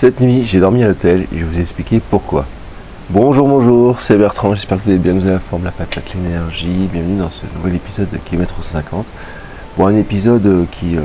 Cette 0.00 0.20
nuit, 0.20 0.44
j'ai 0.46 0.60
dormi 0.60 0.84
à 0.84 0.86
l'hôtel 0.86 1.22
et 1.34 1.38
je 1.40 1.44
vous 1.44 1.58
expliquer 1.58 1.98
pourquoi. 2.00 2.46
Bonjour, 3.10 3.48
bonjour, 3.48 4.00
c'est 4.00 4.16
Bertrand, 4.16 4.54
j'espère 4.54 4.78
que 4.78 4.84
vous 4.84 4.90
allez 4.90 4.98
bien, 5.00 5.12
vous 5.14 5.22
avez 5.22 5.32
la 5.32 5.38
forme, 5.40 5.64
la 5.64 5.72
patate, 5.72 6.14
l'énergie. 6.14 6.88
Bienvenue 6.92 7.18
dans 7.18 7.30
ce 7.30 7.42
nouvel 7.56 7.74
épisode 7.74 8.08
de 8.10 8.18
Kilomètre 8.18 8.62
50. 8.62 9.04
Bon, 9.76 9.86
un 9.88 9.96
épisode 9.96 10.66
qui, 10.70 10.96
euh, 10.96 11.00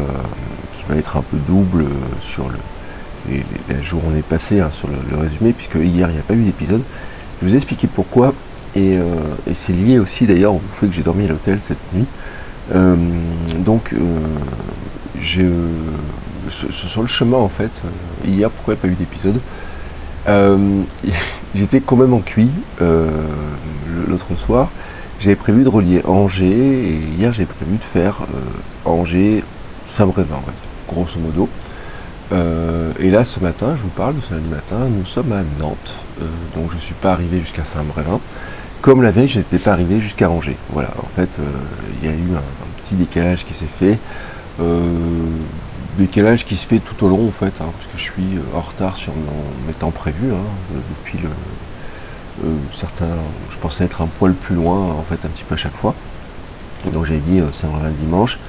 qui 0.77 0.83
va 0.87 0.95
être 0.97 1.17
un 1.17 1.23
peu 1.23 1.37
double 1.47 1.85
sur 2.21 2.49
le, 2.49 2.57
les- 3.29 3.37
les- 3.37 3.75
la 3.75 3.81
journée 3.81 4.21
passée, 4.21 4.59
hein, 4.59 4.69
sur 4.71 4.87
le, 4.89 5.17
résumé, 5.17 5.53
puisque 5.53 5.75
hier, 5.75 6.07
il 6.09 6.13
n'y 6.13 6.19
a 6.19 6.23
pas 6.27 6.35
eu 6.35 6.43
d'épisode. 6.43 6.81
Je 7.41 7.47
vous 7.47 7.55
expliquer 7.55 7.87
pourquoi, 7.87 8.31
et, 8.75 8.95
euh, 8.95 9.15
c'est 9.55 9.73
lié 9.73 9.97
aussi 9.97 10.27
d'ailleurs 10.27 10.53
au 10.53 10.61
fait 10.79 10.85
que 10.85 10.93
j'ai 10.93 11.01
dormi 11.01 11.25
à 11.25 11.29
l'hôtel 11.29 11.57
cette 11.61 11.77
nuit. 11.95 12.05
Euh, 12.75 12.95
donc, 13.57 13.91
euh, 13.93 13.97
euh, 15.39 15.67
sur, 16.49 16.71
sur 16.73 17.01
le 17.01 17.07
chemin 17.07 17.37
en 17.37 17.49
fait, 17.49 17.71
euh, 17.85 17.89
hier, 18.25 18.49
pourquoi 18.49 18.73
il 18.73 18.77
a 18.77 18.81
pas 18.81 18.87
eu 18.87 18.95
d'épisode 18.95 19.39
Euh, 20.27 20.81
J'étais 21.55 21.81
quand 21.81 21.95
même 21.95 22.13
en 22.13 22.19
cuit 22.19 22.49
euh, 22.81 23.09
l'autre 24.07 24.35
soir. 24.35 24.69
J'avais 25.19 25.35
prévu 25.35 25.63
de 25.63 25.69
relier 25.69 26.01
Angers 26.05 26.47
et 26.47 26.99
hier 27.17 27.31
j'ai 27.31 27.45
prévu 27.45 27.77
de 27.77 27.83
faire 27.83 28.21
euh, 28.23 28.89
Angers 28.89 29.43
Saint-Brévin, 29.85 30.35
ouais, 30.35 30.53
grosso 30.87 31.19
modo. 31.19 31.47
Et 32.99 33.11
là 33.11 33.25
ce 33.25 33.39
matin, 33.39 33.75
je 33.77 33.83
vous 33.83 33.89
parle 33.89 34.15
de 34.15 34.21
ce 34.21 34.33
lundi 34.33 34.49
matin, 34.49 34.87
nous 34.89 35.05
sommes 35.05 35.31
à 35.33 35.43
Nantes, 35.59 35.93
donc 36.55 36.71
je 36.71 36.75
ne 36.77 36.79
suis 36.79 36.95
pas 36.95 37.11
arrivé 37.11 37.39
jusqu'à 37.41 37.63
Saint-Brévin. 37.63 38.19
Comme 38.81 39.03
la 39.03 39.11
veille, 39.11 39.27
je 39.27 39.37
n'étais 39.37 39.59
pas 39.59 39.73
arrivé 39.73 40.01
jusqu'à 40.01 40.31
Angers. 40.31 40.57
Voilà, 40.71 40.89
en 40.97 41.15
fait, 41.15 41.29
il 42.01 42.09
y 42.09 42.11
a 42.11 42.15
eu 42.15 42.35
un, 42.35 42.81
petit 42.81 42.95
décalage 42.95 43.45
qui 43.45 43.53
s'est 43.53 43.65
fait. 43.65 43.99
Décalage 45.97 46.45
qui 46.45 46.55
se 46.55 46.67
fait 46.67 46.79
tout 46.79 47.05
au 47.05 47.09
long 47.09 47.27
en 47.27 47.31
fait, 47.31 47.53
hein, 47.61 47.71
parce 47.77 47.91
que 47.91 47.97
je 47.97 48.03
suis 48.03 48.37
euh, 48.37 48.57
en 48.57 48.61
retard 48.61 48.97
sur 48.97 49.13
mes 49.67 49.73
temps 49.73 49.91
prévus 49.91 50.31
hein, 50.31 50.45
euh, 50.73 50.79
depuis 50.89 51.19
le 51.19 51.29
euh, 52.43 52.55
certains. 52.75 53.05
Je 53.51 53.57
pensais 53.57 53.83
être 53.83 54.01
un 54.01 54.07
poil 54.07 54.33
plus 54.33 54.55
loin 54.55 54.77
en 54.77 55.03
fait 55.03 55.25
un 55.25 55.29
petit 55.29 55.43
peu 55.43 55.53
à 55.53 55.57
chaque 55.57 55.75
fois. 55.75 55.93
Donc 56.91 57.05
j'avais 57.05 57.19
dit 57.19 57.39
euh, 57.39 57.51
Saint-Brévin 57.53 57.89
le 57.89 57.93
dimanche. 57.93 58.39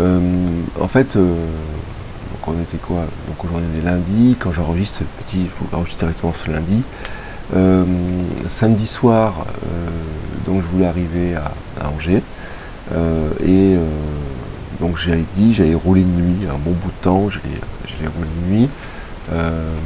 Euh, 0.00 0.20
en 0.80 0.88
fait, 0.88 1.16
donc 1.16 2.48
on 2.48 2.60
était 2.60 2.78
quoi? 2.78 3.04
Donc 3.28 3.44
aujourd'hui 3.44 3.68
on 3.74 3.78
est 3.78 3.84
lundi. 3.84 4.36
Quand 4.38 4.52
j'enregistre 4.52 5.02
petit, 5.18 5.46
je 5.46 5.50
vous 5.58 5.68
l'enregistre 5.72 6.00
directement 6.00 6.34
ce 6.44 6.50
lundi. 6.50 6.82
Samedi 8.48 8.86
soir, 8.86 9.44
donc 10.46 10.62
je 10.62 10.66
voulais 10.68 10.86
arriver 10.86 11.34
à, 11.34 11.52
Angers. 11.86 12.22
Et 13.44 13.76
donc 14.82 14.98
j'avais 14.98 15.24
dit, 15.36 15.54
j'allais 15.54 15.76
rouler 15.76 16.02
de 16.02 16.08
nuit 16.08 16.48
un 16.50 16.58
bon 16.58 16.72
bout 16.72 16.88
de 16.88 17.02
temps, 17.04 17.30
j'allais 17.30 17.60
j'allais 17.86 18.08
rouler 18.08 18.28
de 18.28 18.52
nuit 18.52 18.68
euh, 19.32 19.76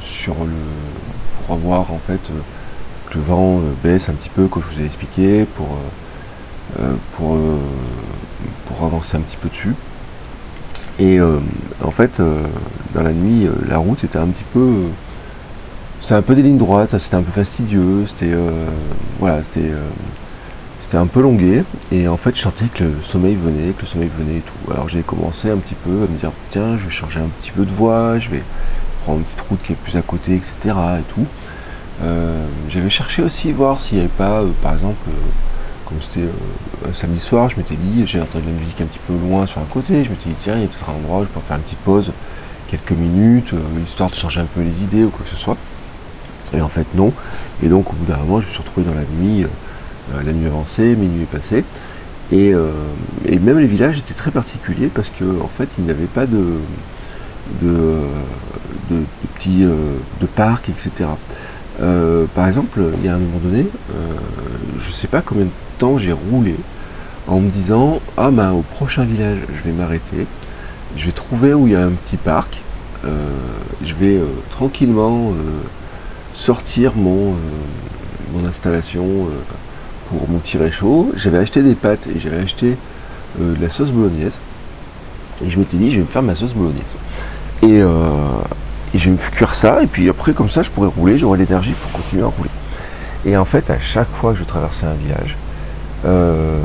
sur 0.00 0.36
le 0.36 0.52
pour 1.46 1.56
avoir 1.56 1.92
en 1.92 1.98
fait 1.98 2.20
euh, 2.30 2.40
que 3.10 3.18
le 3.18 3.24
vent 3.24 3.58
euh, 3.58 3.72
baisse 3.84 4.08
un 4.08 4.14
petit 4.14 4.30
peu, 4.30 4.46
comme 4.46 4.62
je 4.62 4.74
vous 4.74 4.82
ai 4.82 4.86
expliqué, 4.86 5.44
pour 5.54 5.68
pour 7.16 7.36
pour 8.66 8.86
avancer 8.86 9.18
un 9.18 9.20
petit 9.20 9.36
peu 9.36 9.50
dessus. 9.50 9.74
Et 10.98 11.20
en 11.20 11.90
fait, 11.90 12.20
dans 12.94 13.02
la 13.02 13.12
nuit, 13.12 13.48
la 13.68 13.78
route 13.78 14.02
était 14.02 14.18
un 14.18 14.28
petit 14.28 14.44
peu 14.52 14.84
c'était 16.00 16.14
un 16.14 16.22
peu 16.22 16.34
des 16.34 16.42
lignes 16.42 16.58
droites, 16.58 16.98
c'était 16.98 17.16
un 17.16 17.22
peu 17.22 17.32
fastidieux, 17.32 18.06
c'était 18.06 18.34
voilà, 19.18 19.42
c'était 19.44 19.72
c'était 20.88 20.96
un 20.96 21.06
peu 21.06 21.20
longué 21.20 21.64
et 21.92 22.08
en 22.08 22.16
fait 22.16 22.34
je 22.34 22.40
sentais 22.40 22.64
que 22.74 22.84
le 22.84 23.02
sommeil 23.02 23.34
venait, 23.34 23.72
que 23.72 23.82
le 23.82 23.86
sommeil 23.86 24.08
venait 24.18 24.38
et 24.38 24.40
tout. 24.40 24.72
Alors 24.72 24.88
j'ai 24.88 25.02
commencé 25.02 25.50
un 25.50 25.58
petit 25.58 25.74
peu 25.74 25.90
à 25.90 26.10
me 26.10 26.18
dire 26.18 26.30
tiens 26.50 26.78
je 26.78 26.86
vais 26.86 26.90
changer 26.90 27.20
un 27.20 27.28
petit 27.42 27.50
peu 27.50 27.66
de 27.66 27.70
voie, 27.70 28.18
je 28.18 28.30
vais 28.30 28.42
prendre 29.02 29.18
une 29.18 29.24
petite 29.26 29.42
route 29.42 29.62
qui 29.64 29.72
est 29.72 29.76
plus 29.76 29.98
à 29.98 30.00
côté, 30.00 30.36
etc. 30.36 30.74
et 30.98 31.02
tout. 31.12 31.26
Euh, 32.02 32.42
J'avais 32.70 32.88
cherché 32.88 33.22
aussi 33.22 33.52
voir 33.52 33.82
s'il 33.82 33.98
n'y 33.98 34.04
avait 34.04 34.12
pas, 34.16 34.40
euh, 34.40 34.48
par 34.62 34.72
exemple, 34.72 34.96
euh, 35.10 35.12
comme 35.84 35.98
c'était 36.00 36.26
un 36.88 36.94
samedi 36.94 37.20
soir, 37.20 37.50
je 37.50 37.56
m'étais 37.56 37.76
dit, 37.76 38.06
j'ai 38.06 38.22
entendu 38.22 38.46
la 38.46 38.58
musique 38.58 38.80
un 38.80 38.86
petit 38.86 39.00
peu 39.06 39.12
loin 39.12 39.44
sur 39.44 39.60
un 39.60 39.68
côté, 39.70 40.04
je 40.04 40.08
m'étais 40.08 40.30
dit 40.30 40.36
tiens 40.42 40.54
il 40.56 40.62
y 40.62 40.64
a 40.64 40.68
peut-être 40.68 40.88
un 40.88 40.94
endroit 40.94 41.18
où 41.18 41.24
je 41.24 41.28
peux 41.28 41.40
faire 41.46 41.58
une 41.58 41.64
petite 41.64 41.80
pause, 41.80 42.12
quelques 42.68 42.92
minutes, 42.92 43.52
histoire 43.86 44.08
de 44.08 44.14
changer 44.14 44.40
un 44.40 44.46
peu 44.46 44.62
les 44.62 44.82
idées 44.82 45.04
ou 45.04 45.10
quoi 45.10 45.26
que 45.26 45.36
ce 45.36 45.36
soit. 45.36 45.58
Et 46.54 46.62
en 46.62 46.68
fait 46.68 46.86
non. 46.94 47.12
Et 47.62 47.68
donc 47.68 47.90
au 47.90 47.92
bout 47.92 48.10
d'un 48.10 48.16
moment 48.16 48.40
je 48.40 48.46
me 48.46 48.50
suis 48.50 48.60
retrouvé 48.60 48.86
dans 48.86 48.94
la 48.94 49.04
nuit. 49.20 49.44
Euh, 50.14 50.22
la 50.24 50.32
nuit 50.32 50.46
avancée, 50.46 50.94
minuit 50.96 51.26
passé. 51.26 51.64
Et, 52.30 52.52
euh, 52.52 52.70
et 53.26 53.38
même 53.38 53.58
les 53.58 53.66
villages 53.66 53.98
étaient 53.98 54.14
très 54.14 54.30
particuliers 54.30 54.90
parce 54.94 55.10
que 55.10 55.24
en 55.42 55.48
fait 55.48 55.68
il 55.78 55.84
n'y 55.84 55.90
avait 55.90 56.04
pas 56.04 56.26
de, 56.26 56.44
de, 57.62 58.00
petits 59.34 59.64
euh, 59.64 59.96
de 60.20 60.26
parcs, 60.26 60.68
etc. 60.68 61.08
Par 62.34 62.48
exemple, 62.48 62.80
il 62.98 63.06
y 63.06 63.08
a 63.08 63.14
un 63.14 63.18
moment 63.18 63.38
donné, 63.38 63.68
je 64.80 64.88
ne 64.88 64.92
sais 64.92 65.06
pas 65.06 65.20
combien 65.20 65.44
de 65.44 65.50
temps 65.78 65.96
j'ai 65.96 66.10
roulé 66.10 66.56
en 67.28 67.38
me 67.38 67.50
disant 67.50 68.00
ah 68.16 68.32
ben 68.32 68.50
au 68.50 68.62
prochain 68.62 69.04
village 69.04 69.38
je 69.56 69.62
vais 69.62 69.76
m'arrêter, 69.76 70.26
je 70.96 71.06
vais 71.06 71.12
trouver 71.12 71.54
où 71.54 71.68
il 71.68 71.74
y 71.74 71.76
a 71.76 71.84
un 71.84 71.92
petit 71.92 72.16
parc, 72.16 72.60
je 73.04 73.94
vais 73.94 74.20
tranquillement 74.50 75.34
sortir 76.34 76.96
mon, 76.96 77.34
installation 78.44 79.28
pour 80.10 80.28
mon 80.28 80.38
petit 80.38 80.58
réchaud. 80.58 81.12
J'avais 81.16 81.38
acheté 81.38 81.62
des 81.62 81.74
pâtes 81.74 82.06
et 82.06 82.18
j'avais 82.20 82.38
acheté 82.38 82.76
euh, 83.40 83.54
de 83.54 83.62
la 83.62 83.70
sauce 83.70 83.90
bolognaise. 83.90 84.38
Et 85.44 85.50
je 85.50 85.58
m'étais 85.58 85.76
dit, 85.76 85.90
je 85.90 85.96
vais 85.96 86.02
me 86.02 86.06
faire 86.06 86.22
ma 86.22 86.34
sauce 86.34 86.52
bolognaise. 86.52 86.82
Et, 87.62 87.80
euh, 87.80 87.88
je 88.94 89.04
vais 89.04 89.10
me 89.10 89.16
cuire 89.16 89.54
ça. 89.54 89.82
Et 89.82 89.86
puis 89.86 90.08
après, 90.08 90.32
comme 90.32 90.50
ça, 90.50 90.62
je 90.62 90.70
pourrais 90.70 90.88
rouler, 90.88 91.18
j'aurai 91.18 91.38
l'énergie 91.38 91.72
pour 91.72 91.92
continuer 91.92 92.22
à 92.22 92.26
rouler. 92.26 92.50
Et 93.24 93.36
en 93.36 93.44
fait, 93.44 93.70
à 93.70 93.78
chaque 93.78 94.10
fois 94.10 94.32
que 94.32 94.38
je 94.38 94.44
traversais 94.44 94.86
un 94.86 94.94
village, 94.94 95.36
euh, 96.06 96.60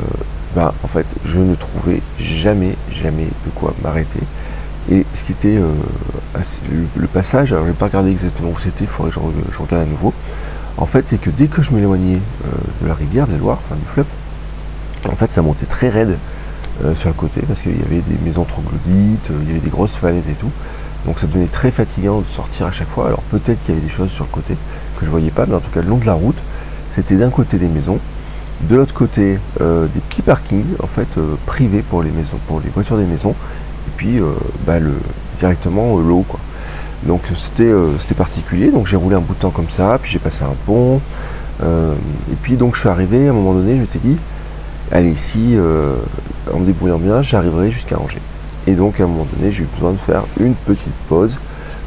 ben, 0.54 0.72
en 0.82 0.88
fait, 0.88 1.06
je 1.24 1.38
ne 1.38 1.54
trouvais 1.54 2.00
jamais, 2.18 2.76
jamais 2.92 3.24
de 3.24 3.50
quoi 3.54 3.74
m'arrêter. 3.82 4.20
Et 4.90 5.04
ce 5.14 5.24
qui 5.24 5.32
était 5.32 5.58
le, 5.58 7.06
passage, 7.06 7.52
alors 7.52 7.64
je 7.64 7.70
n'ai 7.70 7.76
pas 7.76 7.86
regardé 7.86 8.10
exactement 8.10 8.50
où 8.50 8.58
c'était, 8.58 8.84
il 8.84 8.86
faudrait 8.86 9.10
que 9.10 9.18
je, 9.18 9.52
je 9.52 9.58
regarde 9.58 9.82
à 9.82 9.86
nouveau. 9.86 10.12
En 10.76 10.86
fait, 10.86 11.08
c'est 11.08 11.18
que 11.18 11.30
dès 11.30 11.46
que 11.46 11.62
je 11.62 11.70
m'éloignais 11.72 12.18
euh, 12.46 12.50
de 12.82 12.88
la 12.88 12.94
rivière, 12.94 13.26
de 13.26 13.32
la 13.32 13.38
Loire, 13.38 13.58
enfin 13.64 13.76
du 13.76 13.86
fleuve, 13.86 14.06
en 15.08 15.14
fait, 15.14 15.32
ça 15.32 15.42
montait 15.42 15.66
très 15.66 15.88
raide 15.88 16.18
euh, 16.84 16.94
sur 16.94 17.08
le 17.08 17.14
côté 17.14 17.42
parce 17.46 17.60
qu'il 17.60 17.78
y 17.78 17.84
avait 17.84 18.00
des 18.00 18.18
maisons 18.24 18.44
troglodytes, 18.44 19.30
euh, 19.30 19.38
il 19.42 19.48
y 19.48 19.50
avait 19.52 19.60
des 19.60 19.70
grosses 19.70 19.94
falaises 19.94 20.28
et 20.28 20.34
tout. 20.34 20.50
Donc 21.06 21.20
ça 21.20 21.26
devenait 21.26 21.46
très 21.46 21.70
fatigant 21.70 22.20
de 22.20 22.26
sortir 22.26 22.66
à 22.66 22.72
chaque 22.72 22.88
fois. 22.88 23.06
Alors 23.06 23.20
peut-être 23.30 23.62
qu'il 23.62 23.74
y 23.74 23.78
avait 23.78 23.86
des 23.86 23.92
choses 23.92 24.10
sur 24.10 24.24
le 24.24 24.30
côté 24.30 24.56
que 24.98 25.04
je 25.04 25.10
voyais 25.10 25.30
pas, 25.30 25.46
mais 25.46 25.54
en 25.54 25.60
tout 25.60 25.70
cas 25.70 25.82
le 25.82 25.88
long 25.88 25.98
de 25.98 26.06
la 26.06 26.14
route, 26.14 26.42
c'était 26.96 27.16
d'un 27.16 27.30
côté 27.30 27.58
des 27.58 27.68
maisons, 27.68 27.98
de 28.62 28.74
l'autre 28.74 28.94
côté 28.94 29.38
des 29.60 30.00
petits 30.08 30.22
parkings 30.22 30.64
en 30.82 30.86
fait 30.86 31.08
privés 31.44 31.82
pour 31.82 32.02
les 32.02 32.10
maisons, 32.10 32.38
pour 32.46 32.60
les 32.60 32.70
voitures 32.70 32.96
des 32.96 33.04
maisons, 33.04 33.32
et 33.86 33.90
puis 33.96 34.18
bah, 34.66 34.76
directement 35.38 35.98
l'eau 35.98 36.24
quoi. 36.26 36.40
Donc 37.06 37.22
c'était 37.36 37.64
euh, 37.64 37.98
c'était 37.98 38.14
particulier. 38.14 38.70
Donc 38.70 38.86
j'ai 38.86 38.96
roulé 38.96 39.16
un 39.16 39.20
bout 39.20 39.34
de 39.34 39.38
temps 39.38 39.50
comme 39.50 39.70
ça, 39.70 39.98
puis 40.00 40.10
j'ai 40.10 40.18
passé 40.18 40.44
un 40.44 40.54
pont. 40.66 41.00
euh, 41.62 41.94
et 42.32 42.36
puis 42.36 42.56
donc 42.56 42.74
je 42.74 42.80
suis 42.80 42.88
arrivé 42.88 43.28
à 43.28 43.30
un 43.30 43.34
moment 43.34 43.54
donné, 43.54 43.76
je 43.76 43.80
m'étais 43.80 43.98
dit, 43.98 44.16
allez 44.90 45.10
ici, 45.10 45.54
euh, 45.54 45.96
en 46.52 46.60
me 46.60 46.66
débrouillant 46.66 46.98
bien, 46.98 47.22
j'arriverai 47.22 47.70
jusqu'à 47.70 47.98
Angers. 47.98 48.22
Et 48.66 48.74
donc 48.74 49.00
à 49.00 49.04
un 49.04 49.06
moment 49.06 49.26
donné, 49.36 49.52
j'ai 49.52 49.64
eu 49.64 49.68
besoin 49.74 49.92
de 49.92 49.98
faire 49.98 50.24
une 50.40 50.54
petite 50.54 50.94
pause 51.08 51.38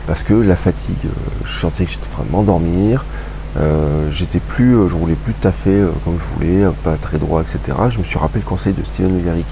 parce 0.06 0.24
que 0.24 0.34
la 0.34 0.56
fatigue, 0.56 0.96
je 1.44 1.52
sentais 1.52 1.86
que 1.86 1.92
j'étais 1.92 2.08
en 2.08 2.10
train 2.10 2.24
de 2.24 2.32
m'endormir. 2.32 3.04
j'étais 4.12 4.40
plus, 4.40 4.88
je 4.88 4.96
roulais 4.96 5.16
plus 5.16 5.34
tout 5.34 5.48
à 5.48 5.52
fait 5.52 5.82
comme 6.06 6.18
je 6.20 6.36
voulais, 6.36 6.66
pas 6.84 6.96
très 6.96 7.18
droit, 7.18 7.42
etc. 7.42 7.60
Je 7.90 7.98
me 7.98 8.04
suis 8.04 8.20
rappelé 8.20 8.42
le 8.42 8.50
conseil 8.50 8.74
de 8.74 8.84
Steven 8.84 9.18
Le 9.18 9.26
Yarrick 9.26 9.48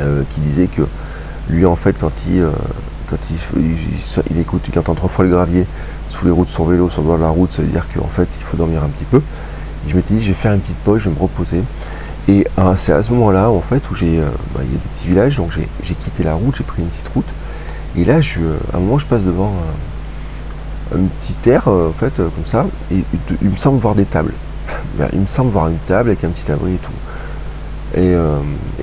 euh, 0.00 0.22
qui 0.30 0.40
disait 0.40 0.66
que 0.66 0.82
lui 1.50 1.66
en 1.66 1.76
fait 1.76 1.98
quand 1.98 2.12
il 2.28 2.46
quand 3.10 3.18
il, 4.30 4.38
écoute, 4.38 4.62
il 4.72 4.78
entend 4.78 4.94
trois 4.94 5.08
fois 5.08 5.24
le 5.24 5.30
gravier 5.32 5.66
sous 6.08 6.24
les 6.24 6.30
roues 6.30 6.44
de 6.44 6.50
son 6.50 6.64
vélo, 6.64 6.88
sur 6.88 7.02
le 7.02 7.08
bord 7.08 7.18
de 7.18 7.22
la 7.22 7.28
route, 7.28 7.50
ça 7.52 7.62
veut 7.62 7.68
dire 7.68 7.86
qu'en 7.92 8.06
fait 8.06 8.28
il 8.36 8.42
faut 8.42 8.56
dormir 8.56 8.82
un 8.84 8.88
petit 8.88 9.04
peu. 9.04 9.18
Et 9.18 9.90
je 9.90 9.96
m'étais 9.96 10.14
dit 10.14 10.22
je 10.22 10.28
vais 10.28 10.34
faire 10.34 10.52
une 10.52 10.60
petite 10.60 10.76
pause, 10.76 11.00
je 11.00 11.08
vais 11.08 11.14
me 11.14 11.20
reposer. 11.20 11.62
Et 12.28 12.46
euh, 12.58 12.76
c'est 12.76 12.92
à 12.92 13.02
ce 13.02 13.10
moment-là 13.12 13.50
en 13.50 13.60
fait 13.60 13.90
où 13.90 13.94
j'ai, 13.94 14.20
euh, 14.20 14.28
bah, 14.54 14.60
il 14.62 14.72
y 14.72 14.74
a 14.74 14.78
des 14.78 14.88
petits 14.94 15.08
villages, 15.08 15.36
donc 15.36 15.52
j'ai 15.52 15.94
quitté 15.94 16.22
la 16.22 16.34
route, 16.34 16.56
j'ai 16.56 16.64
pris 16.64 16.82
une 16.82 16.88
petite 16.88 17.08
route. 17.08 17.26
Et 17.96 18.04
là, 18.04 18.20
je, 18.20 18.38
à 18.72 18.76
un 18.76 18.80
moment, 18.80 18.98
je 18.98 19.06
passe 19.06 19.22
devant 19.22 19.52
un, 20.94 20.98
petit 21.20 21.32
terre, 21.32 21.66
en 21.66 21.92
fait, 21.92 22.14
comme 22.16 22.44
ça, 22.44 22.66
et 22.92 23.02
il 23.42 23.50
me 23.50 23.56
semble 23.56 23.80
voir 23.80 23.96
des 23.96 24.04
tables. 24.04 24.32
il 25.12 25.18
me 25.18 25.26
semble 25.26 25.50
voir 25.50 25.66
une 25.66 25.76
table 25.78 26.10
avec 26.10 26.22
un 26.22 26.28
petit 26.28 26.52
abri 26.52 26.74
et 26.74 26.76
tout. 26.76 26.92
Et, 27.96 28.14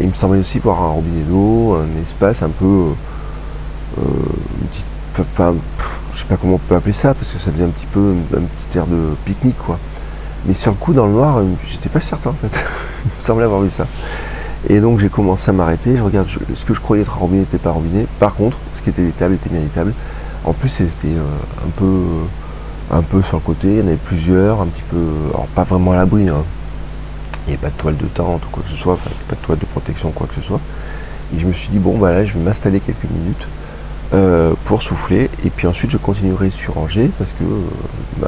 il 0.01 0.07
me 0.09 0.13
semblait 0.13 0.39
aussi 0.39 0.59
voir 0.59 0.81
un 0.81 0.89
robinet 0.89 1.23
d'eau, 1.23 1.75
un 1.75 2.01
espace 2.01 2.43
un 2.43 2.49
peu. 2.49 2.87
Enfin, 5.19 5.55
je 6.13 6.17
sais 6.17 6.25
pas 6.25 6.37
comment 6.37 6.55
on 6.55 6.59
peut 6.59 6.75
appeler 6.75 6.93
ça, 6.93 7.13
parce 7.13 7.31
que 7.31 7.39
ça 7.39 7.51
faisait 7.51 7.63
un 7.63 7.69
petit 7.69 7.87
peu 7.87 8.13
un 8.33 8.41
petit 8.41 8.77
air 8.77 8.87
de 8.87 9.15
pique-nique, 9.25 9.57
quoi. 9.57 9.79
Mais 10.45 10.53
sur 10.53 10.71
le 10.71 10.77
coup, 10.77 10.93
dans 10.93 11.05
le 11.05 11.11
noir, 11.13 11.41
j'étais 11.67 11.89
pas 11.89 11.99
certain, 11.99 12.29
en 12.29 12.33
fait. 12.33 12.63
il 13.05 13.11
me 13.17 13.23
semblait 13.23 13.45
avoir 13.45 13.61
vu 13.61 13.71
ça. 13.71 13.85
Et 14.69 14.79
donc 14.79 14.99
j'ai 14.99 15.09
commencé 15.09 15.49
à 15.49 15.53
m'arrêter, 15.53 15.95
je 15.95 16.01
regarde 16.01 16.27
ce 16.53 16.65
que 16.65 16.73
je 16.73 16.81
croyais 16.81 17.03
être 17.03 17.17
robinet 17.17 17.41
n'était 17.41 17.57
pas 17.57 17.71
robinet. 17.71 18.07
Par 18.19 18.35
contre, 18.35 18.57
ce 18.73 18.81
qui 18.81 18.89
était 18.89 19.03
des 19.03 19.11
tables 19.11 19.35
était 19.35 19.49
bien 19.49 19.61
des 19.61 19.67
tables. 19.67 19.93
En 20.43 20.53
plus 20.53 20.69
c'était 20.69 21.07
euh, 21.07 21.65
un 21.65 21.69
peu 21.75 22.03
un 22.89 23.01
peu 23.01 23.21
sur 23.21 23.37
le 23.37 23.43
côté, 23.43 23.67
il 23.67 23.79
y 23.79 23.81
en 23.81 23.87
avait 23.87 23.95
plusieurs, 23.95 24.61
un 24.61 24.67
petit 24.67 24.83
peu. 24.89 24.97
Alors 25.33 25.47
pas 25.47 25.63
vraiment 25.63 25.91
à 25.91 25.95
l'abri, 25.95 26.27
hein. 26.27 26.43
Il 27.45 27.51
n'y 27.51 27.53
avait 27.53 27.61
pas 27.61 27.69
de 27.69 27.77
toile 27.77 27.95
de 27.95 28.05
tente 28.07 28.45
ou 28.45 28.49
quoi 28.49 28.63
que 28.63 28.69
ce 28.69 28.75
soit, 28.75 28.93
enfin 28.93 29.09
pas 29.29 29.35
de 29.35 29.41
toile 29.41 29.59
de 29.59 29.65
protection 29.65 30.11
quoi 30.11 30.27
que 30.27 30.35
ce 30.35 30.41
soit. 30.41 30.59
Et 31.33 31.39
je 31.39 31.45
me 31.45 31.53
suis 31.53 31.69
dit 31.69 31.79
bon 31.79 31.97
bah 31.97 32.11
là 32.11 32.25
je 32.25 32.33
vais 32.33 32.39
m'installer 32.39 32.79
quelques 32.79 33.09
minutes 33.09 33.47
euh, 34.13 34.53
pour 34.65 34.81
souffler. 34.81 35.29
Et 35.43 35.49
puis 35.49 35.67
ensuite 35.67 35.91
je 35.91 35.97
continuerai 35.97 36.49
sur 36.49 36.77
Angers 36.77 37.11
parce 37.17 37.31
que 37.31 37.43
euh, 37.43 38.27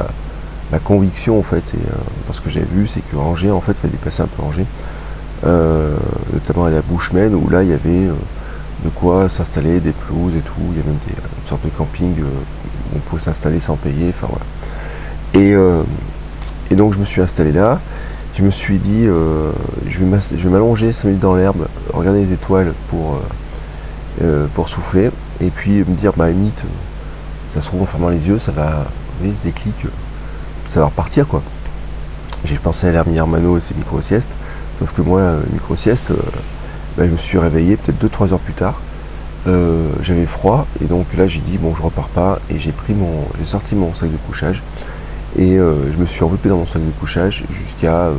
ma, 0.72 0.80
conviction 0.80 1.40
en 1.40 1.44
fait 1.44 1.74
et 1.74 1.82
parce 2.28 2.40
que 2.40 2.50
j'avais 2.50 2.68
vu 2.68 2.86
c'est 2.86 3.02
que 3.02 3.16
Angers 3.18 3.52
en 3.52 3.62
fait 3.62 3.78
va 3.82 3.90
dépasser 3.90 4.22
un 4.22 4.28
peu 4.28 4.44
Angers. 4.44 4.66
Euh, 5.46 5.96
notamment 6.34 6.66
à 6.66 6.70
la 6.70 6.82
Bushman 6.82 7.34
où 7.34 7.50
là 7.50 7.64
il 7.64 7.70
y 7.70 7.74
avait 7.74 8.08
euh, 8.08 8.14
de 8.84 8.90
quoi 8.90 9.30
s'installer, 9.30 9.80
des 9.80 9.94
pelouses 9.94 10.36
et 10.36 10.42
tout, 10.42 10.52
il 10.72 10.78
y 10.78 10.82
a 10.82 10.84
même 10.84 10.98
des, 11.08 11.14
une 11.14 11.48
sorte 11.48 11.64
de 11.64 11.70
camping 11.70 12.14
euh, 12.20 12.24
où 12.24 12.98
on 12.98 13.00
pouvait 13.00 13.22
s'installer 13.22 13.62
sans 13.62 13.78
payer, 13.78 14.10
enfin 14.10 14.28
voilà. 14.30 14.46
Et, 15.34 16.76
donc 16.76 16.94
je 16.94 17.00
me 17.00 17.06
suis 17.06 17.22
installé 17.22 17.52
là, 17.52 17.80
je 18.36 18.44
me 18.44 18.50
suis 18.50 18.80
dit 18.80 19.06
je 19.06 20.00
vais 20.00 20.50
m'allonger 20.50 20.92
5 20.92 21.06
minutes 21.06 21.22
dans 21.22 21.36
l'herbe, 21.36 21.68
regarder 21.94 22.26
les 22.26 22.34
étoiles 22.34 22.74
pour, 22.90 23.20
pour 24.56 24.70
souffler, 24.70 25.12
et 25.42 25.50
puis 25.50 25.80
me 25.80 25.96
dire 25.96 26.14
bah 26.16 26.30
limite, 26.30 26.64
ça 27.54 27.62
se 27.62 27.68
trouve 27.68 27.82
en 27.82 27.86
fermant 27.86 28.10
les 28.10 28.28
yeux, 28.28 28.40
ça 28.40 28.52
va, 28.52 28.68
vous 28.70 29.26
voyez 29.26 29.36
ce 29.40 29.44
déclic, 29.44 29.76
ça 30.68 30.80
va 30.80 30.88
repartir 30.88 31.28
quoi. 31.28 31.42
J'ai 32.46 32.58
pensé 32.58 32.88
à 32.88 32.92
l'hermine 32.92 33.18
Hermano 33.18 33.58
et 33.58 33.62
ses 33.62 33.74
micro-siestes. 33.74 34.30
Sauf 34.80 34.94
que 34.94 35.02
moi, 35.02 35.34
micro-sieste, 35.52 36.12
euh, 36.12 36.16
bah, 36.98 37.04
je 37.06 37.12
me 37.12 37.18
suis 37.18 37.38
réveillé 37.38 37.76
peut-être 37.76 38.02
2-3 38.02 38.34
heures 38.34 38.40
plus 38.40 38.54
tard. 38.54 38.80
Euh, 39.48 39.90
j'avais 40.04 40.26
froid 40.26 40.68
et 40.82 40.86
donc 40.86 41.06
là 41.18 41.26
j'ai 41.26 41.40
dit 41.40 41.58
bon 41.58 41.74
je 41.74 41.82
repars 41.82 42.10
pas 42.10 42.40
et 42.50 42.60
j'ai 42.60 42.74
pris 42.74 42.94
mon 42.94 43.26
j'ai 43.40 43.46
sorti 43.46 43.74
mon 43.74 43.94
sac 43.94 44.12
de 44.12 44.18
couchage 44.28 44.62
et 45.38 45.58
euh, 45.58 45.94
je 45.94 45.98
me 45.98 46.06
suis 46.06 46.26
enveloppé 46.26 46.50
dans 46.50 46.58
mon 46.58 46.66
sac 46.66 46.86
de 46.86 46.92
couchage 46.92 47.46
jusqu'à 47.50 48.10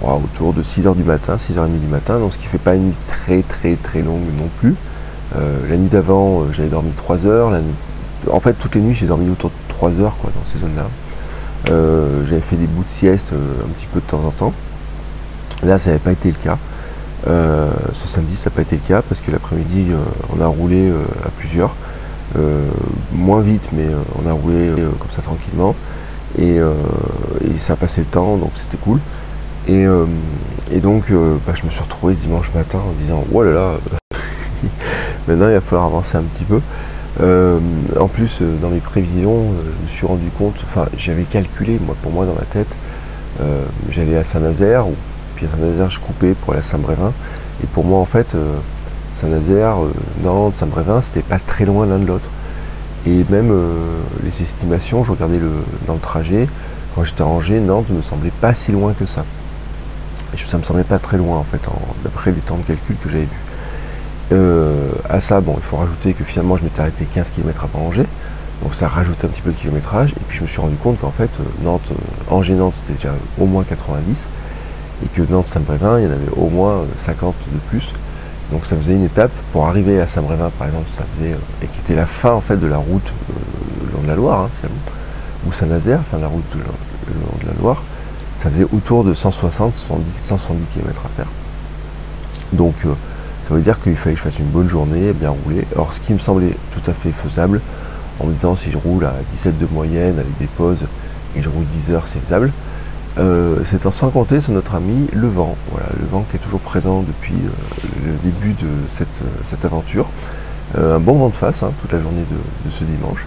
autour 0.00 0.52
de 0.52 0.62
6h 0.62 0.94
du 0.96 1.02
matin, 1.02 1.36
6h30 1.36 1.80
du 1.80 1.86
matin, 1.86 2.18
donc 2.18 2.32
ce 2.32 2.38
qui 2.38 2.46
fait 2.46 2.58
pas 2.58 2.76
une 2.76 2.88
nuit 2.88 2.94
très 3.08 3.42
très 3.42 3.74
très 3.74 4.02
longue 4.02 4.22
non 4.36 4.48
plus. 4.60 4.76
La 5.68 5.76
nuit 5.76 5.88
d'avant 5.88 6.52
j'avais 6.52 6.68
dormi 6.68 6.90
3 6.92 7.26
heures, 7.26 7.52
en 8.30 8.40
fait 8.40 8.54
toutes 8.54 8.74
les 8.74 8.80
nuits 8.80 8.94
j'ai 8.94 9.06
dormi 9.06 9.30
autour 9.30 9.50
de 9.50 9.54
3 9.68 9.90
heures 10.00 10.16
quoi 10.20 10.30
dans 10.34 10.44
ces 10.44 10.58
zones 10.58 10.76
là. 10.76 10.86
j'avais 12.28 12.40
fait 12.40 12.56
des 12.56 12.66
bouts 12.66 12.84
de 12.84 12.90
sieste 12.90 13.32
un 13.32 13.68
petit 13.72 13.86
peu 13.86 14.00
de 14.00 14.06
temps 14.06 14.22
en 14.26 14.30
temps. 14.30 14.52
Là, 15.62 15.78
ça 15.78 15.90
n'avait 15.90 16.02
pas 16.02 16.12
été 16.12 16.28
le 16.28 16.36
cas. 16.36 16.58
Euh, 17.28 17.70
ce 17.92 18.08
samedi, 18.08 18.36
ça 18.36 18.50
n'a 18.50 18.56
pas 18.56 18.62
été 18.62 18.76
le 18.76 18.82
cas 18.82 19.00
parce 19.02 19.20
que 19.20 19.30
l'après-midi, 19.30 19.86
euh, 19.90 19.98
on 20.36 20.40
a 20.40 20.46
roulé 20.46 20.90
euh, 20.90 21.02
à 21.24 21.28
plusieurs. 21.38 21.74
moins 23.12 23.42
vite, 23.42 23.68
mais 23.72 23.88
on 24.18 24.28
a 24.28 24.32
roulé 24.32 24.72
comme 24.98 25.10
ça 25.10 25.22
tranquillement. 25.22 25.74
Et, 26.38 26.58
ça 27.58 27.74
a 27.74 27.76
passé 27.76 28.00
le 28.00 28.06
temps, 28.06 28.36
donc 28.38 28.52
c'était 28.54 28.78
cool. 28.78 28.98
Et, 29.68 29.86
donc, 30.80 31.12
bah, 31.46 31.52
je 31.54 31.64
me 31.64 31.70
suis 31.70 31.82
retrouvé 31.82 32.14
dimanche 32.14 32.50
matin 32.54 32.78
en 32.78 32.92
disant 33.02 33.24
Oh 33.32 33.42
là 33.42 33.52
là, 33.52 33.70
maintenant 35.28 35.48
il 35.48 35.54
va 35.54 35.60
falloir 35.60 35.86
avancer 35.86 36.16
un 36.16 36.22
petit 36.22 36.44
peu. 36.44 36.60
en 37.98 38.08
plus, 38.08 38.42
dans 38.60 38.70
mes 38.70 38.80
prévisions, 38.80 39.46
je 39.78 39.82
me 39.84 39.88
suis 39.88 40.06
rendu 40.06 40.28
compte, 40.38 40.56
enfin, 40.64 40.86
j'avais 40.96 41.24
calculé, 41.24 41.78
moi, 41.84 41.96
pour 42.02 42.12
moi, 42.12 42.26
dans 42.26 42.34
ma 42.34 42.46
tête, 42.46 42.74
j'allais 43.90 44.16
à 44.16 44.24
Saint-Nazaire, 44.24 44.84
Saint-Nazaire, 45.48 45.88
je 45.88 46.00
coupais 46.00 46.34
pour 46.34 46.52
aller 46.52 46.60
à 46.60 46.62
Saint-Brévin. 46.62 47.12
Et 47.62 47.66
pour 47.66 47.84
moi, 47.84 47.98
en 47.98 48.04
fait, 48.04 48.34
euh, 48.34 48.58
Saint-Nazaire, 49.14 49.82
euh, 49.82 49.92
Nantes, 50.22 50.56
Saint-Brévin, 50.56 51.00
c'était 51.00 51.22
pas 51.22 51.38
très 51.38 51.64
loin 51.64 51.86
l'un 51.86 51.98
de 51.98 52.06
l'autre. 52.06 52.28
Et 53.06 53.24
même 53.30 53.50
euh, 53.50 54.00
les 54.22 54.42
estimations, 54.42 55.02
je 55.04 55.12
regardais 55.12 55.40
dans 55.86 55.94
le 55.94 56.00
trajet, 56.00 56.48
quand 56.94 57.04
j'étais 57.04 57.22
rangé, 57.22 57.60
Nantes 57.60 57.90
ne 57.90 57.96
me 57.96 58.02
semblait 58.02 58.32
pas 58.40 58.54
si 58.54 58.72
loin 58.72 58.92
que 58.92 59.06
ça. 59.06 59.24
Et 60.34 60.36
ça 60.36 60.58
me 60.58 60.62
semblait 60.62 60.84
pas 60.84 60.98
très 60.98 61.18
loin, 61.18 61.38
en 61.38 61.44
fait, 61.44 61.60
d'après 62.04 62.32
les 62.32 62.40
temps 62.40 62.56
de 62.56 62.62
calcul 62.62 62.96
que 62.96 63.08
j'avais 63.08 63.24
vus. 63.24 63.51
À 65.08 65.20
ça, 65.20 65.40
bon, 65.40 65.54
il 65.58 65.62
faut 65.62 65.76
rajouter 65.76 66.14
que 66.14 66.24
finalement, 66.24 66.56
je 66.56 66.64
m'étais 66.64 66.80
arrêté 66.80 67.04
15 67.04 67.30
km 67.30 67.64
avant 67.64 67.86
Angers. 67.86 68.06
Donc 68.62 68.74
ça 68.74 68.86
rajoute 68.88 69.24
un 69.24 69.28
petit 69.28 69.42
peu 69.42 69.50
de 69.50 69.56
kilométrage. 69.56 70.10
Et 70.10 70.24
puis 70.28 70.38
je 70.38 70.42
me 70.42 70.46
suis 70.46 70.60
rendu 70.60 70.76
compte 70.76 71.00
qu'en 71.00 71.10
fait, 71.10 71.30
Nantes, 71.62 71.90
Angers-Nantes, 72.30 72.74
c'était 72.76 72.94
déjà 72.94 73.14
au 73.38 73.46
moins 73.46 73.64
90 73.64 74.28
et 75.04 75.08
que 75.08 75.22
Nantes-Saint-Brévin, 75.22 75.98
il 75.98 76.04
y 76.04 76.06
en 76.06 76.10
avait 76.12 76.30
au 76.36 76.48
moins 76.48 76.84
50 76.96 77.34
de 77.52 77.58
plus. 77.70 77.92
Donc 78.50 78.66
ça 78.66 78.76
faisait 78.76 78.94
une 78.94 79.04
étape 79.04 79.32
pour 79.52 79.66
arriver 79.66 80.00
à 80.00 80.06
Saint-Brévin, 80.06 80.50
par 80.58 80.68
exemple, 80.68 80.88
ça 80.94 81.02
faisait, 81.14 81.32
euh, 81.32 81.62
et 81.62 81.66
qui 81.66 81.80
était 81.80 81.94
la 81.94 82.06
fin 82.06 82.32
en 82.32 82.40
fait 82.40 82.56
de 82.56 82.66
la 82.66 82.76
route 82.76 83.12
euh, 83.30 83.86
le 83.86 83.92
long 83.96 84.02
de 84.02 84.08
la 84.08 84.14
Loire, 84.14 84.42
hein, 84.42 84.68
ou 85.46 85.52
Saint-Nazaire, 85.52 86.00
la 86.20 86.28
route 86.28 86.44
le 86.54 86.60
long 86.60 87.38
de 87.40 87.46
la 87.46 87.60
Loire, 87.60 87.82
ça 88.36 88.50
faisait 88.50 88.66
autour 88.72 89.04
de 89.04 89.14
160, 89.14 89.74
170, 89.74 90.66
km 90.74 91.02
à 91.04 91.08
faire. 91.16 91.26
Donc 92.52 92.74
euh, 92.84 92.92
ça 93.44 93.54
veut 93.54 93.60
dire 93.60 93.80
qu'il 93.80 93.96
fallait 93.96 94.14
que 94.14 94.20
je 94.20 94.24
fasse 94.24 94.38
une 94.38 94.46
bonne 94.46 94.68
journée, 94.68 95.12
bien 95.12 95.30
rouler. 95.30 95.66
Or 95.76 95.92
ce 95.92 96.00
qui 96.00 96.12
me 96.12 96.18
semblait 96.18 96.56
tout 96.70 96.90
à 96.90 96.94
fait 96.94 97.10
faisable, 97.10 97.60
en 98.20 98.26
me 98.26 98.32
disant 98.32 98.56
si 98.56 98.70
je 98.70 98.78
roule 98.78 99.04
à 99.04 99.14
17 99.30 99.58
de 99.58 99.66
moyenne 99.66 100.18
avec 100.18 100.38
des 100.38 100.46
pauses 100.46 100.84
et 101.36 101.42
je 101.42 101.48
roule 101.48 101.64
10 101.64 101.92
heures, 101.94 102.06
c'est 102.06 102.20
faisable. 102.20 102.52
Euh, 103.18 103.56
c'est 103.66 103.86
sans 103.90 104.08
compter 104.08 104.40
sur 104.40 104.54
notre 104.54 104.74
ami 104.74 105.06
le 105.12 105.28
vent, 105.28 105.54
voilà, 105.70 105.86
le 106.00 106.06
vent 106.06 106.24
qui 106.30 106.36
est 106.36 106.40
toujours 106.40 106.60
présent 106.60 107.02
depuis 107.02 107.34
euh, 107.34 108.06
le 108.06 108.30
début 108.30 108.54
de 108.54 108.68
cette, 108.88 109.22
euh, 109.22 109.66
aventure. 109.66 110.08
un 110.78 110.98
bon 110.98 111.18
vent 111.18 111.28
de 111.28 111.36
face 111.36 111.62
hein, 111.62 111.72
toute 111.82 111.92
la 111.92 112.00
journée 112.00 112.24
de, 112.30 112.70
ce 112.70 112.84
dimanche. 112.84 113.26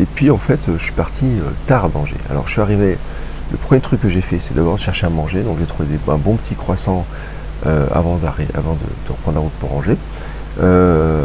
et 0.00 0.06
puis 0.14 0.30
en 0.30 0.38
fait, 0.38 0.60
je 0.78 0.82
suis 0.82 0.92
parti 0.92 1.26
tard 1.66 1.86
à 1.86 1.88
danger. 1.88 2.14
Alors 2.30 2.46
je 2.46 2.52
suis 2.52 2.60
arrivé, 2.60 2.98
le 3.50 3.56
premier 3.56 3.80
truc 3.80 4.00
que 4.00 4.08
j'ai 4.08 4.20
fait, 4.20 4.38
c'est 4.38 4.54
d'abord 4.54 4.78
chercher 4.78 5.06
à 5.06 5.10
manger. 5.10 5.42
Donc 5.42 5.56
j'ai 5.58 5.66
trouvé 5.66 5.88
un 6.08 6.16
bon 6.16 6.36
petit 6.36 6.54
croissant 6.54 7.04
avant, 7.64 8.18
avant 8.54 8.72
de, 8.74 9.08
reprendre 9.08 9.34
la 9.34 9.40
route 9.40 9.52
pour 9.58 9.72
Angers. 9.78 9.98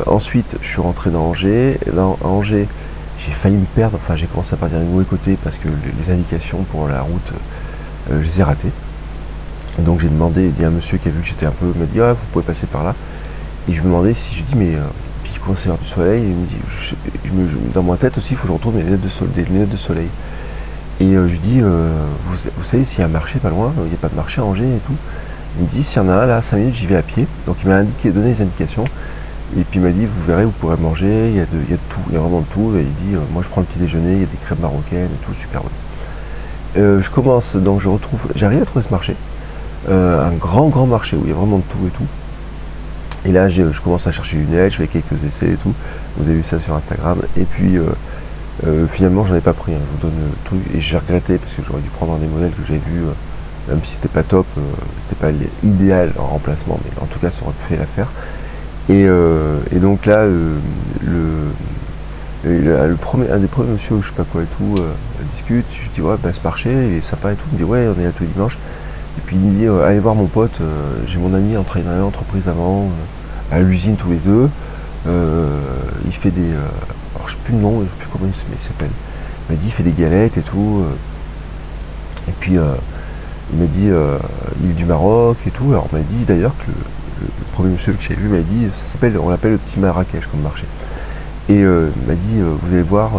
ensuite, 0.07 0.57
je 0.61 0.67
suis 0.67 0.81
rentré 0.81 1.09
dans 1.09 1.25
Angers. 1.25 1.79
Dans 1.93 2.17
Angers, 2.23 2.67
j'ai 3.25 3.31
failli 3.31 3.55
me 3.55 3.65
perdre, 3.65 3.97
enfin 4.01 4.15
j'ai 4.15 4.25
commencé 4.25 4.53
à 4.53 4.57
partir 4.57 4.79
du 4.79 4.85
mauvais 4.85 5.05
côté 5.05 5.37
parce 5.43 5.57
que 5.57 5.67
les, 5.67 6.13
indications 6.13 6.63
pour 6.63 6.87
la 6.87 7.01
route, 7.01 7.33
euh, 8.11 8.21
je 8.21 8.25
les 8.25 8.39
ai 8.39 8.43
ratées. 8.43 8.71
donc 9.79 9.99
j'ai 9.99 10.09
demandé, 10.09 10.51
il 10.55 10.61
y 10.61 10.65
a 10.65 10.69
un 10.69 10.71
monsieur 10.71 10.97
qui 10.97 11.07
a 11.07 11.11
vu 11.11 11.21
que 11.21 11.27
j'étais 11.27 11.45
un 11.45 11.51
peu, 11.51 11.67
m'a 11.77 11.85
dit 11.85 12.01
ah 12.01 12.13
vous 12.13 12.25
pouvez 12.31 12.45
passer 12.45 12.65
par 12.65 12.83
là. 12.83 12.95
Et 13.69 13.73
je 13.73 13.81
me 13.81 13.85
demandais 13.85 14.13
si 14.13 14.35
je 14.35 14.41
dis 14.43 14.55
mais 14.55 14.75
euh, 14.75 14.81
puis 15.23 15.33
il 15.35 15.39
commençait 15.39 15.69
à 15.69 15.73
avoir 15.73 15.79
du 15.79 15.87
soleil, 15.87 16.23
il 16.23 17.31
me 17.33 17.47
dit 17.47 17.55
dans 17.73 17.83
ma 17.83 17.95
tête 17.95 18.17
aussi 18.17 18.33
il 18.33 18.37
faut 18.37 18.43
que 18.43 18.47
je 18.47 18.53
retrouve 18.53 18.75
mes 18.75 18.83
lunettes 18.83 19.01
de 19.01 19.09
soleil, 19.09 19.33
des 19.35 19.43
lunettes 19.43 19.69
de 19.69 19.77
soleil. 19.77 20.07
Et 20.99 21.15
euh, 21.15 21.27
je 21.27 21.33
lui 21.33 21.39
dis 21.39 21.61
vous, 21.61 22.63
savez 22.63 22.85
s'il 22.85 22.99
y 22.99 23.01
a 23.03 23.05
un 23.05 23.09
marché 23.09 23.39
pas 23.39 23.49
loin, 23.49 23.71
il 23.77 23.89
n'y 23.89 23.93
a 23.93 23.97
pas 23.97 24.09
de 24.09 24.15
marché 24.15 24.41
à 24.41 24.45
Angers 24.45 24.63
et 24.63 24.79
tout. 24.85 24.95
Il 25.57 25.65
me 25.65 25.69
dit 25.69 25.83
s'il 25.83 26.01
y 26.01 26.05
en 26.05 26.09
a 26.09 26.13
un 26.13 26.25
là, 26.25 26.41
5 26.41 26.57
minutes 26.57 26.75
j'y 26.75 26.87
vais 26.87 26.95
à 26.95 27.03
pied. 27.03 27.27
Donc 27.45 27.57
il 27.63 27.69
m'a 27.69 27.75
indiqué, 27.75 28.11
donné 28.11 28.29
les 28.29 28.41
indications. 28.41 28.85
Et 29.57 29.63
puis 29.65 29.79
il 29.79 29.81
m'a 29.81 29.91
dit, 29.91 30.05
vous 30.05 30.23
verrez, 30.25 30.45
vous 30.45 30.51
pourrez 30.51 30.77
manger, 30.77 31.29
il 31.29 31.35
y, 31.35 31.39
a 31.41 31.45
de, 31.45 31.57
il 31.67 31.71
y 31.71 31.73
a 31.73 31.77
tout, 31.89 31.99
il 32.07 32.13
y 32.13 32.17
a 32.17 32.21
vraiment 32.21 32.39
de 32.39 32.45
tout. 32.45 32.73
Et 32.77 32.81
il 32.81 33.07
dit, 33.07 33.15
euh, 33.15 33.19
moi 33.33 33.43
je 33.43 33.49
prends 33.49 33.61
le 33.61 33.67
petit 33.67 33.79
déjeuner, 33.79 34.13
il 34.13 34.19
y 34.21 34.23
a 34.23 34.27
des 34.27 34.37
crêpes 34.37 34.61
marocaines 34.61 35.09
et 35.13 35.25
tout, 35.25 35.33
super 35.33 35.61
bon. 35.61 35.69
Euh, 36.77 37.01
je 37.01 37.09
commence, 37.09 37.57
donc 37.57 37.81
je 37.81 37.89
retrouve, 37.89 38.27
j'arrive 38.35 38.61
à 38.61 38.65
trouver 38.65 38.85
ce 38.85 38.91
marché, 38.91 39.15
euh, 39.89 40.25
un 40.25 40.31
grand 40.31 40.69
grand 40.69 40.85
marché 40.85 41.17
où 41.17 41.23
il 41.25 41.29
y 41.29 41.33
a 41.33 41.35
vraiment 41.35 41.57
de 41.57 41.63
tout 41.63 41.85
et 41.85 41.89
tout. 41.89 42.07
Et 43.25 43.33
là 43.33 43.49
je 43.49 43.63
commence 43.81 44.07
à 44.07 44.11
chercher 44.11 44.37
une 44.37 44.53
aide, 44.53 44.71
je 44.71 44.77
fais 44.77 44.87
quelques 44.87 45.21
essais 45.23 45.49
et 45.49 45.57
tout. 45.57 45.73
Vous 46.17 46.23
avez 46.23 46.37
vu 46.37 46.43
ça 46.43 46.59
sur 46.59 46.73
Instagram. 46.73 47.21
Et 47.35 47.43
puis 47.43 47.77
finalement 48.91 49.25
j'en 49.25 49.35
ai 49.35 49.41
pas 49.41 49.53
pris, 49.53 49.73
hein. 49.73 49.79
je 49.85 49.91
vous 49.91 50.01
donne 50.01 50.19
le 50.23 50.31
truc. 50.45 50.61
Et 50.73 50.81
j'ai 50.81 50.97
regretté 50.97 51.37
parce 51.37 51.53
que 51.53 51.61
j'aurais 51.61 51.81
dû 51.81 51.89
prendre 51.89 52.13
un 52.13 52.17
des 52.17 52.25
modèles 52.25 52.51
que 52.51 52.65
j'avais 52.65 52.79
vu, 52.79 53.03
même 53.67 53.83
si 53.83 53.95
c'était 53.95 54.07
pas 54.07 54.23
top, 54.23 54.47
c'était 55.01 55.15
pas 55.15 55.31
idéal 55.63 56.13
en 56.17 56.25
remplacement, 56.25 56.79
mais 56.83 57.01
en 57.01 57.05
tout 57.05 57.19
cas 57.19 57.31
ça 57.31 57.43
aurait 57.43 57.53
faire 57.59 57.79
l'affaire. 57.79 58.07
Euh, 58.89 59.59
et, 59.73 59.79
donc 59.79 60.05
là, 60.05 60.19
euh, 60.19 60.57
le, 62.43 62.95
premier, 62.95 63.29
un 63.29 63.39
des 63.39 63.47
premiers 63.47 63.71
monsieur, 63.71 64.01
je 64.01 64.07
sais 64.07 64.13
pas 64.13 64.23
quoi 64.23 64.41
et 64.43 64.47
tout, 64.57 64.75
euh, 64.79 64.91
discute, 65.31 65.65
je 65.69 65.89
dis 65.91 66.01
ouais 66.01 66.15
bah 66.21 66.33
ce 66.33 66.41
marché 66.41 66.69
il 66.71 66.97
est 66.97 67.01
sympa 67.01 67.31
et 67.31 67.35
tout, 67.35 67.45
il 67.51 67.53
me 67.53 67.57
dit 67.59 67.63
ouais 67.63 67.87
on 67.87 67.99
est 67.99 68.05
là 68.05 68.11
tous 68.11 68.23
les 68.23 68.29
dimanches. 68.29 68.57
Et 69.17 69.21
puis 69.25 69.35
il 69.35 69.41
me 69.41 69.53
dit 69.57 69.67
allez 69.85 69.99
voir 69.99 70.15
mon 70.15 70.25
pote, 70.25 70.61
j'ai 71.05 71.19
mon 71.19 71.33
ami 71.33 71.57
en 71.57 71.63
travaillant 71.63 71.91
dans 71.91 71.99
l'entreprise 71.99 72.47
avant, 72.47 72.89
à 73.51 73.59
l'usine 73.59 73.95
tous 73.95 74.09
les 74.09 74.17
deux. 74.17 74.49
il 75.05 76.13
fait 76.13 76.31
des. 76.31 76.51
alors 77.15 77.27
je 77.27 77.33
sais 77.33 77.39
plus 77.43 77.53
le 77.53 77.59
nom, 77.59 77.81
je 77.81 77.89
sais 77.89 77.95
plus 77.97 78.07
comment 78.11 78.25
il 78.27 78.63
s'appelle. 78.63 78.89
Il 79.49 79.55
m'a 79.55 79.59
dit 79.59 79.67
il 79.67 79.71
fait 79.71 79.83
des 79.83 79.91
galettes 79.91 80.37
et 80.37 80.41
tout. 80.41 80.83
et 82.27 82.33
puis 82.39 82.57
il 83.53 83.59
m'a 83.59 83.65
dit 83.65 83.89
l'île 84.61 84.75
du 84.75 84.85
Maroc 84.85 85.37
et 85.45 85.51
tout. 85.51 85.65
Alors 85.69 85.87
on 85.91 85.95
m'a 85.95 86.03
dit 86.03 86.23
d'ailleurs 86.25 86.53
que 86.57 86.71
le, 87.21 87.27
premier 87.51 87.73
monsieur 87.73 87.93
que 87.93 88.01
j'ai 88.01 88.15
vu 88.15 88.27
m'a 88.27 88.41
dit 88.41 88.67
ça 88.73 88.93
s'appelle, 88.93 89.17
on 89.17 89.29
l'appelle 89.29 89.51
le 89.51 89.57
petit 89.57 89.79
Marrakech 89.79 90.25
comme 90.27 90.41
marché. 90.41 90.65
Et 91.49 91.57
il 91.57 92.07
m'a 92.07 92.15
dit 92.15 92.39
vous 92.39 92.73
allez 92.73 92.83
voir, 92.83 93.11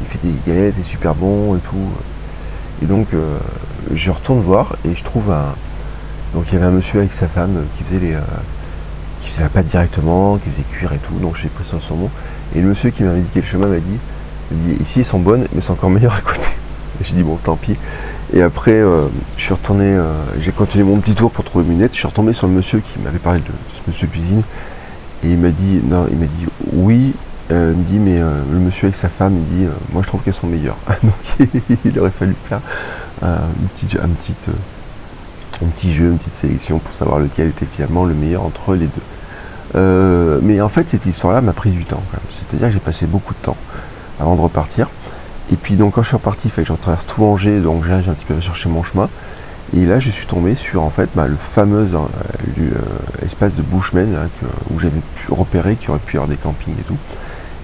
il 0.00 0.06
fait 0.06 0.26
des 0.26 0.34
galettes, 0.46 0.74
c'est 0.76 0.82
super 0.82 1.14
bon 1.14 1.56
et 1.56 1.60
tout. 1.60 1.88
Et 2.82 2.86
donc 2.86 3.08
je 3.92 4.10
retourne 4.10 4.40
voir 4.40 4.76
et 4.84 4.94
je 4.94 5.02
trouve 5.02 5.30
un. 5.30 5.54
Donc 6.34 6.44
il 6.48 6.54
y 6.54 6.56
avait 6.56 6.66
un 6.66 6.70
monsieur 6.70 7.00
avec 7.00 7.12
sa 7.12 7.26
femme 7.26 7.64
qui 7.76 7.84
faisait 7.84 8.00
les 8.00 8.16
qui 9.20 9.28
faisait 9.28 9.42
la 9.42 9.48
pâte 9.48 9.66
directement, 9.66 10.38
qui 10.38 10.50
faisait 10.50 10.62
cuire 10.62 10.92
et 10.92 10.98
tout, 10.98 11.14
donc 11.20 11.36
j'ai 11.36 11.48
pris 11.48 11.64
sur 11.64 11.78
nom. 11.96 12.10
Et 12.54 12.60
le 12.60 12.68
monsieur 12.68 12.90
qui 12.90 13.02
m'a 13.02 13.10
indiqué 13.10 13.40
le 13.40 13.46
chemin 13.46 13.66
m'a 13.66 13.78
dit, 13.78 13.98
dit, 14.50 14.76
ici 14.80 15.00
ils 15.00 15.04
sont 15.04 15.20
bonnes, 15.20 15.46
mais 15.54 15.60
c'est 15.60 15.70
encore 15.70 15.90
meilleur 15.90 16.14
à 16.14 16.20
côté. 16.20 16.48
J'ai 17.02 17.14
dit 17.14 17.22
bon 17.22 17.36
tant 17.36 17.56
pis. 17.56 17.76
Et 18.32 18.42
après 18.42 18.72
euh, 18.72 19.06
je 19.36 19.42
suis 19.42 19.54
retourné, 19.54 19.86
euh, 19.86 20.12
j'ai 20.40 20.52
continué 20.52 20.84
mon 20.84 21.00
petit 21.00 21.14
tour 21.14 21.30
pour 21.30 21.44
trouver 21.44 21.64
mes 21.64 21.74
lunettes, 21.74 21.92
je 21.92 21.98
suis 21.98 22.06
retombé 22.06 22.32
sur 22.32 22.46
le 22.46 22.52
monsieur 22.52 22.80
qui 22.80 22.98
m'avait 23.00 23.18
parlé 23.18 23.40
de, 23.40 23.46
ce 23.74 23.80
monsieur 23.86 24.06
cuisine. 24.06 24.42
Et 25.24 25.32
il 25.32 25.38
m'a 25.38 25.50
dit, 25.50 25.82
non, 25.84 26.06
il 26.10 26.16
m'a 26.16 26.26
dit 26.26 26.46
oui, 26.72 27.12
euh, 27.50 27.72
il 27.74 27.78
me 27.78 27.84
dit 27.84 27.98
mais 27.98 28.20
le 28.20 28.58
monsieur 28.58 28.86
avec 28.86 28.96
sa 28.96 29.08
femme, 29.08 29.36
il 29.36 29.58
dit 29.58 29.66
moi 29.92 30.02
je 30.02 30.08
trouve 30.08 30.22
qu'elles 30.22 30.34
sont 30.34 30.46
meilleures. 30.46 30.78
donc 31.02 31.48
il 31.84 31.98
aurait 31.98 32.10
fallu 32.10 32.34
faire 32.48 32.60
un 33.22 33.38
petit, 33.74 33.96
un 33.98 34.08
petit 34.08 34.34
un 35.62 35.66
petit 35.66 35.92
jeu, 35.92 36.06
une 36.06 36.18
petite 36.18 36.36
sélection 36.36 36.78
pour 36.78 36.94
savoir 36.94 37.18
lequel 37.18 37.48
était 37.48 37.66
finalement 37.66 38.04
le 38.04 38.14
meilleur 38.14 38.44
entre 38.44 38.74
les 38.74 38.86
deux. 38.86 40.40
Mais 40.42 40.60
en 40.60 40.68
fait, 40.68 40.88
cette 40.88 41.04
histoire-là 41.04 41.40
m'a 41.40 41.52
pris 41.52 41.70
du 41.70 41.84
temps. 41.84 42.02
C'est-à-dire 42.32 42.68
que 42.68 42.74
j'ai 42.74 42.80
passé 42.80 43.06
beaucoup 43.06 43.34
de 43.34 43.40
temps 43.40 43.56
avant 44.20 44.36
de 44.36 44.40
repartir. 44.40 44.88
Et 45.52 45.56
puis 45.56 45.76
donc 45.76 45.94
quand 45.94 46.02
je 46.02 46.08
suis 46.08 46.16
reparti, 46.16 46.42
il 46.46 46.50
fallait 46.50 46.66
que 46.66 46.72
je 46.72 46.78
traverse 46.78 47.06
tout 47.06 47.24
Angers, 47.24 47.60
donc 47.60 47.84
j'ai 47.84 47.92
un 47.92 48.14
petit 48.14 48.24
peu 48.24 48.40
cherché 48.40 48.68
mon 48.68 48.82
chemin. 48.82 49.08
Et 49.76 49.86
là, 49.86 50.00
je 50.00 50.10
suis 50.10 50.26
tombé 50.26 50.56
sur 50.56 50.82
en 50.82 50.90
fait 50.90 51.08
bah, 51.14 51.28
le 51.28 51.36
fameux 51.36 51.88
euh, 51.94 51.98
euh, 52.58 53.24
espace 53.24 53.54
de 53.54 53.62
Bushman 53.62 54.28
où 54.72 54.80
j'avais 54.80 55.00
pu 55.14 55.32
repérer 55.32 55.76
qu'il 55.76 55.88
y 55.88 55.90
aurait 55.90 56.00
pu 56.00 56.14
y 56.14 56.16
avoir 56.16 56.28
des 56.28 56.36
campings 56.36 56.74
et 56.78 56.82
tout. 56.82 56.96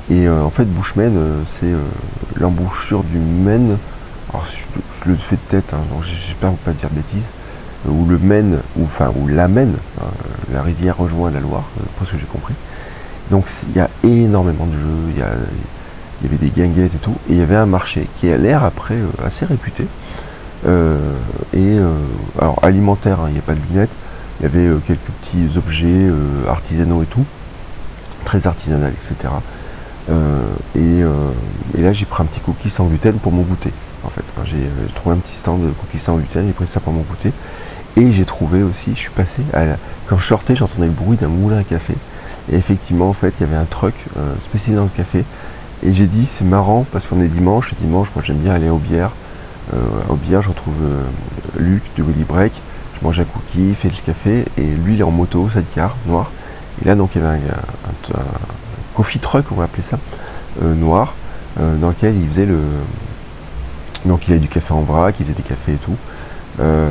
Et 0.08 0.28
en 0.28 0.50
fait, 0.50 0.66
Bushman, 0.66 1.12
c'est 1.46 1.72
l'embouchure 2.36 3.02
du 3.02 3.18
Maine. 3.18 3.76
Alors, 4.30 4.46
je, 4.46 5.10
le 5.10 5.16
fais 5.16 5.34
de 5.34 5.40
tête, 5.48 5.74
hein, 5.74 5.80
donc 5.92 6.04
j'espère 6.04 6.52
ne 6.52 6.56
pas 6.56 6.70
dire 6.70 6.90
de 6.90 6.94
bêtises 6.94 7.26
où 7.88 8.06
le 8.06 8.18
Maine, 8.18 8.60
ou 8.76 8.84
enfin 8.84 9.10
où 9.14 9.28
la 9.28 9.48
Maine, 9.48 9.76
hein, 10.00 10.06
la 10.52 10.62
rivière 10.62 10.96
rejoint 10.96 11.30
la 11.30 11.40
Loire, 11.40 11.64
euh, 11.80 11.84
pour 11.96 12.06
ce 12.06 12.12
que 12.12 12.18
j'ai 12.18 12.26
compris. 12.26 12.54
Donc 13.30 13.46
il 13.68 13.76
y 13.76 13.80
a 13.80 13.90
énormément 14.04 14.66
de 14.66 14.72
jeux, 14.72 15.24
avait 16.24 16.36
des 16.36 16.48
guinguettes 16.48 16.94
et 16.94 16.98
tout, 16.98 17.16
et 17.28 17.32
il 17.32 17.38
y 17.38 17.42
avait 17.42 17.56
un 17.56 17.66
marché 17.66 18.08
qui 18.16 18.30
a 18.30 18.36
l'air 18.36 18.64
après 18.64 18.94
euh, 18.94 19.24
assez 19.24 19.44
réputé. 19.44 19.86
Euh, 20.66 20.98
et 21.54 21.76
alors 22.40 22.58
alimentaire, 22.62 23.20
hein, 23.20 23.26
il 23.28 23.34
n'y 23.34 23.38
a 23.38 23.42
pas 23.42 23.54
de 23.54 23.60
lunettes, 23.70 23.90
il 24.40 24.44
y 24.44 24.46
avait 24.46 24.68
quelques 24.86 25.00
petits 25.22 25.58
objets 25.58 26.10
artisanaux 26.48 27.02
et 27.02 27.06
tout, 27.06 27.24
très 28.24 28.46
artisanal, 28.46 28.92
etc. 28.92 29.32
Et, 30.74 31.02
là 31.80 31.92
j'ai 31.92 32.04
pris 32.06 32.22
un 32.22 32.26
petit 32.26 32.40
cookie 32.40 32.70
sans 32.70 32.86
gluten 32.86 33.18
pour 33.18 33.32
mon 33.32 33.42
goûter. 33.42 33.72
En 34.04 34.08
fait, 34.08 34.24
j'ai 34.44 34.68
trouvé 34.94 35.16
un 35.16 35.18
petit 35.18 35.34
stand 35.34 35.62
de 35.62 35.70
cookies 35.70 35.98
sans 35.98 36.16
gluten, 36.16 36.46
j'ai 36.46 36.52
pris 36.52 36.66
ça 36.66 36.80
pour 36.80 36.92
mon 36.92 37.02
goûter. 37.02 37.32
Et 37.96 38.12
j'ai 38.12 38.24
trouvé 38.24 38.62
aussi, 38.62 38.90
je 38.94 39.00
suis 39.00 39.10
passé, 39.10 39.42
à 39.54 39.64
quand 40.06 40.18
je 40.18 40.26
sortais, 40.26 40.54
j'entendais 40.54 40.86
le 40.86 40.92
bruit 40.92 41.16
d'un 41.16 41.28
moulin 41.28 41.58
à 41.58 41.64
café. 41.64 41.94
Et 42.50 42.56
effectivement, 42.56 43.08
en 43.08 43.12
fait, 43.12 43.34
il 43.38 43.40
y 43.40 43.44
avait 43.44 43.56
un 43.56 43.64
truc 43.64 43.94
euh, 44.16 44.34
spécialisé 44.42 44.76
dans 44.76 44.84
le 44.84 44.90
café. 44.90 45.24
Et 45.82 45.92
j'ai 45.92 46.06
dit, 46.06 46.26
c'est 46.26 46.44
marrant 46.44 46.86
parce 46.92 47.06
qu'on 47.06 47.20
est 47.20 47.28
dimanche. 47.28 47.72
Et 47.72 47.76
dimanche, 47.76 48.08
moi, 48.14 48.22
j'aime 48.24 48.38
bien 48.38 48.54
aller 48.54 48.70
au 48.70 48.78
bière. 48.78 49.10
Euh, 49.74 49.78
au 50.08 50.14
bière, 50.14 50.42
je 50.42 50.48
retrouve 50.48 50.74
euh, 50.82 51.02
Luc 51.58 51.82
du 51.94 52.02
Willy 52.02 52.24
Break. 52.24 52.52
Je 52.98 53.04
mange 53.04 53.20
un 53.20 53.24
cookie, 53.24 53.74
fait 53.74 53.88
le 53.88 53.94
café. 54.04 54.44
Et 54.56 54.64
lui, 54.64 54.94
il 54.94 55.00
est 55.00 55.04
en 55.04 55.10
moto, 55.10 55.48
sidecar, 55.50 55.96
noir. 56.06 56.30
Et 56.82 56.88
là, 56.88 56.94
donc, 56.94 57.10
il 57.14 57.22
y 57.22 57.24
avait 57.24 57.36
un, 57.36 58.20
coffee 58.94 59.18
truck, 59.18 59.44
on 59.52 59.56
va 59.56 59.64
appeler 59.64 59.82
ça, 59.82 59.98
noir, 60.62 61.14
dans 61.58 61.88
lequel 61.88 62.16
il 62.16 62.26
faisait 62.28 62.46
le. 62.46 62.58
Donc, 64.06 64.26
il 64.26 64.32
avait 64.32 64.40
du 64.40 64.48
café 64.48 64.72
en 64.72 64.80
vrac, 64.80 65.16
il 65.20 65.24
faisait 65.24 65.36
des 65.36 65.42
cafés 65.42 65.72
et 65.72 65.76
tout. 65.76 65.96
Euh, 66.58 66.88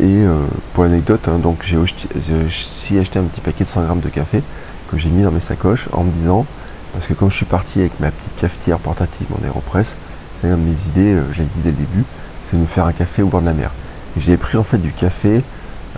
et 0.00 0.02
euh, 0.02 0.46
pour 0.74 0.84
l'anecdote, 0.84 1.28
hein, 1.28 1.38
donc 1.38 1.62
j'ai 1.62 1.76
aussi 1.76 2.98
acheté 2.98 3.18
un 3.18 3.24
petit 3.24 3.40
paquet 3.40 3.64
de 3.64 3.68
100 3.68 3.84
grammes 3.84 4.00
de 4.00 4.08
café 4.08 4.42
que 4.90 4.98
j'ai 4.98 5.10
mis 5.10 5.22
dans 5.22 5.30
mes 5.30 5.40
sacoches 5.40 5.88
en 5.92 6.02
me 6.02 6.10
disant, 6.10 6.44
parce 6.92 7.06
que 7.06 7.14
comme 7.14 7.30
je 7.30 7.36
suis 7.36 7.46
parti 7.46 7.80
avec 7.80 7.98
ma 8.00 8.10
petite 8.10 8.34
cafetière 8.36 8.78
portative, 8.78 9.26
mon 9.30 9.44
aéropress, 9.44 9.94
c'est 10.40 10.48
une 10.48 10.54
de 10.54 10.60
mes 10.60 10.86
idées, 10.88 11.14
euh, 11.14 11.32
je 11.32 11.38
l'ai 11.38 11.44
dit 11.44 11.60
dès 11.62 11.70
le 11.70 11.76
début, 11.76 12.04
c'est 12.42 12.56
de 12.56 12.62
me 12.62 12.66
faire 12.66 12.86
un 12.86 12.92
café 12.92 13.22
au 13.22 13.28
bord 13.28 13.40
de 13.40 13.46
la 13.46 13.52
mer. 13.52 13.70
J'ai 14.18 14.36
pris 14.36 14.56
en 14.56 14.64
fait 14.64 14.78
du 14.78 14.92
café, 14.92 15.42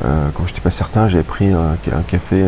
euh, 0.04 0.28
quand 0.34 0.46
j'étais 0.46 0.60
pas 0.60 0.70
certain, 0.70 1.08
j'avais 1.08 1.24
pris 1.24 1.52
un, 1.52 1.76
café, 2.06 2.44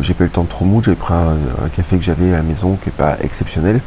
j'ai 0.00 0.14
pas 0.14 0.24
eu 0.24 0.26
le 0.28 0.32
temps 0.32 0.44
de 0.44 0.48
trop 0.48 0.64
mouiller, 0.64 0.84
j'ai 0.86 0.94
pris 0.94 1.14
un, 1.14 1.68
café 1.74 1.96
que 1.96 2.04
j'avais 2.04 2.32
à 2.32 2.36
la 2.36 2.42
maison 2.42 2.76
qui 2.76 2.88
n'est 2.88 2.94
pas 2.96 3.16
exceptionnel. 3.20 3.80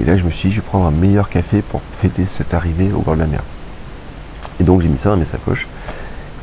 Et 0.00 0.04
là 0.04 0.16
je 0.16 0.24
me 0.24 0.30
suis 0.30 0.48
dit, 0.48 0.54
je 0.54 0.60
vais 0.60 0.66
prendre 0.66 0.86
un 0.86 0.90
meilleur 0.90 1.28
café 1.28 1.62
pour 1.62 1.80
fêter 1.92 2.26
cette 2.26 2.54
arrivée 2.54 2.92
au 2.92 3.00
bord 3.00 3.14
de 3.14 3.20
la 3.20 3.26
mer. 3.26 3.42
Et 4.58 4.64
donc 4.64 4.82
j'ai 4.82 4.88
mis 4.88 4.98
ça 4.98 5.10
dans 5.10 5.16
mes 5.16 5.24
sacoches. 5.24 5.66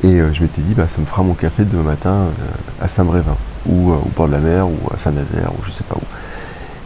Et 0.04 0.08
euh, 0.08 0.32
je 0.34 0.42
m'étais 0.42 0.62
dit, 0.62 0.74
bah, 0.74 0.88
ça 0.88 1.02
me 1.02 1.06
fera 1.06 1.24
mon 1.24 1.34
café 1.34 1.64
demain 1.64 1.84
matin 1.84 2.10
euh, 2.10 2.84
à 2.84 2.88
Saint-Brévin, 2.88 3.36
ou 3.66 3.92
euh, 3.92 3.96
au 3.96 4.10
bord 4.16 4.28
de 4.28 4.34
la 4.34 4.40
mer, 4.40 4.68
ou 4.68 4.78
à 4.94 4.98
Saint-Nazaire, 4.98 5.52
ou 5.58 5.64
je 5.64 5.72
sais 5.72 5.84
pas 5.84 5.96
où. 5.96 6.04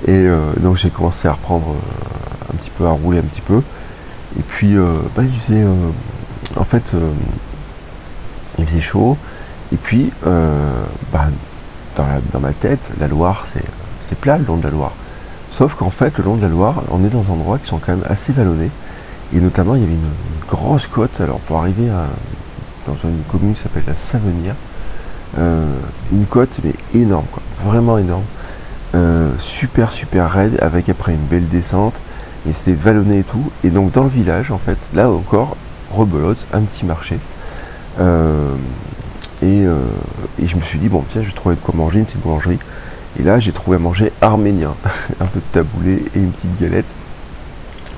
Et 0.08 0.28
donc 0.60 0.78
j'ai 0.78 0.90
commencé 0.90 1.28
à 1.28 1.34
reprendre 1.34 1.76
un 2.52 2.58
petit 2.58 2.72
peu, 2.72 2.86
à 2.86 2.92
rouler 2.92 3.20
un 3.20 3.24
petit 3.24 3.42
peu. 3.42 3.62
Et 4.40 4.42
puis, 4.42 4.76
bah, 5.16 5.24
il 5.24 5.40
faisait, 5.40 5.64
en 6.58 6.64
fait, 6.64 6.96
il 8.58 8.66
faisait 8.66 8.82
chaud. 8.82 9.18
Et 9.72 9.78
puis, 9.78 10.12
bah, 10.24 11.28
dans, 11.96 12.06
dans, 12.34 12.40
ma 12.40 12.54
tête, 12.54 12.90
la 13.00 13.08
Loire, 13.08 13.46
c'est 14.02 14.18
plat 14.18 14.38
le 14.38 14.46
long 14.46 14.58
de 14.58 14.64
la 14.64 14.72
Loire. 14.72 14.94
Sauf 15.52 15.76
qu'en 15.76 15.90
fait, 15.90 16.18
le 16.18 16.24
long 16.24 16.36
de 16.38 16.42
la 16.42 16.48
Loire, 16.48 16.84
on 16.90 17.04
est 17.04 17.10
dans 17.10 17.22
des 17.22 17.30
endroits 17.30 17.60
qui 17.60 17.68
sont 17.68 17.78
quand 17.78 17.92
même 17.96 18.06
assez 18.10 18.34
vallonnés. 18.34 18.72
Et 19.36 19.40
notamment, 19.40 19.76
il 19.76 19.82
y 19.82 19.84
avait 19.84 19.94
une, 19.94 20.10
grosse 20.48 20.88
côte. 20.88 21.22
Alors, 21.22 21.40
pour 21.40 21.58
arriver 21.58 21.88
dans 22.86 22.96
une 22.96 23.22
commune 23.30 23.54
qui 23.54 23.62
s'appelle 23.62 23.84
la 23.88 23.96
Savenière, 23.96 24.56
euh, 25.38 25.66
une 26.12 26.26
côte, 26.26 26.60
mais 26.64 26.74
énorme, 26.94 27.26
vraiment 27.64 27.98
énorme. 27.98 28.24
Euh, 28.94 29.32
super, 29.38 29.92
super 29.92 30.30
raide, 30.30 30.58
avec 30.62 30.90
après 30.90 31.14
une 31.14 31.26
belle 31.26 31.48
descente. 31.48 32.00
Mais 32.46 32.54
c'était 32.54 32.74
vallonné 32.74 33.20
et 33.20 33.24
tout. 33.24 33.52
Et 33.64 33.70
donc, 33.70 33.92
dans 33.92 34.04
le 34.04 34.10
village, 34.10 34.52
en 34.52 34.58
fait, 34.58 34.78
là 34.94 35.10
encore, 35.10 35.56
rebelote, 35.92 36.44
un 36.54 36.62
petit 36.62 36.86
marché. 36.86 37.20
Euh, 38.00 38.56
et, 39.44 39.64
et, 40.42 40.48
je 40.48 40.56
me 40.56 40.62
suis 40.62 40.80
dit, 40.80 40.88
bon, 40.88 41.04
tiens, 41.10 41.22
je 41.22 41.28
vais 41.28 41.34
trouver 41.34 41.56
de 41.56 41.62
quoi 41.62 41.74
manger, 41.76 42.00
une 42.00 42.06
petite 42.06 42.22
boulangerie. 42.22 42.60
Et 43.20 43.24
là, 43.24 43.40
j'ai 43.40 43.52
trouvé 43.52 43.78
à 43.78 43.80
manger 43.80 44.12
arménien. 44.22 44.74
un 45.20 45.26
peu 45.26 45.40
de 45.40 45.46
taboulé 45.52 46.04
et 46.16 46.20
une 46.20 46.32
petite 46.32 46.60
galette 46.60 46.86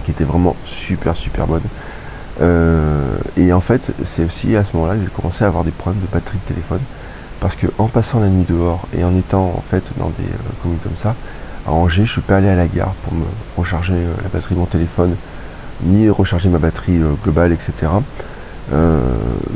qui 0.03 0.12
était 0.12 0.23
vraiment 0.23 0.55
super 0.63 1.15
super 1.15 1.47
bonne. 1.47 1.63
Euh, 2.41 3.17
et 3.38 3.53
en 3.53 3.62
fait, 3.62 3.91
c'est 4.03 4.25
aussi 4.25 4.55
à 4.55 4.63
ce 4.63 4.75
moment-là 4.75 4.95
que 4.95 5.03
j'ai 5.03 5.12
commencé 5.12 5.43
à 5.43 5.47
avoir 5.47 5.63
des 5.63 5.71
problèmes 5.71 6.01
de 6.01 6.12
batterie 6.12 6.39
de 6.45 6.53
téléphone. 6.53 6.81
Parce 7.43 7.55
que 7.55 7.67
en 7.77 7.88
passant 7.88 8.19
la 8.19 8.29
nuit 8.29 8.45
dehors 8.47 8.88
et 8.97 9.03
en 9.03 9.15
étant 9.15 9.53
en 9.55 9.63
fait 9.69 9.83
dans 9.97 10.09
des 10.17 10.23
euh, 10.23 10.53
communes 10.63 10.79
comme 10.81 10.97
ça, 10.97 11.13
à 11.67 11.71
Angers, 11.71 12.05
je 12.05 12.12
suis 12.13 12.21
pas 12.21 12.38
allé 12.38 12.50
à 12.50 12.55
la 12.55 12.67
gare 12.67 12.93
pour 13.03 13.13
me 13.13 13.25
recharger 13.55 13.93
euh, 13.93 14.13
la 14.23 14.29
batterie 14.29 14.55
de 14.55 14.59
mon 14.59 14.65
téléphone, 14.65 15.15
ni 15.83 16.09
recharger 16.09 16.50
ma 16.50 16.57
batterie 16.57 17.00
globale, 17.23 17.51
etc. 17.51 17.91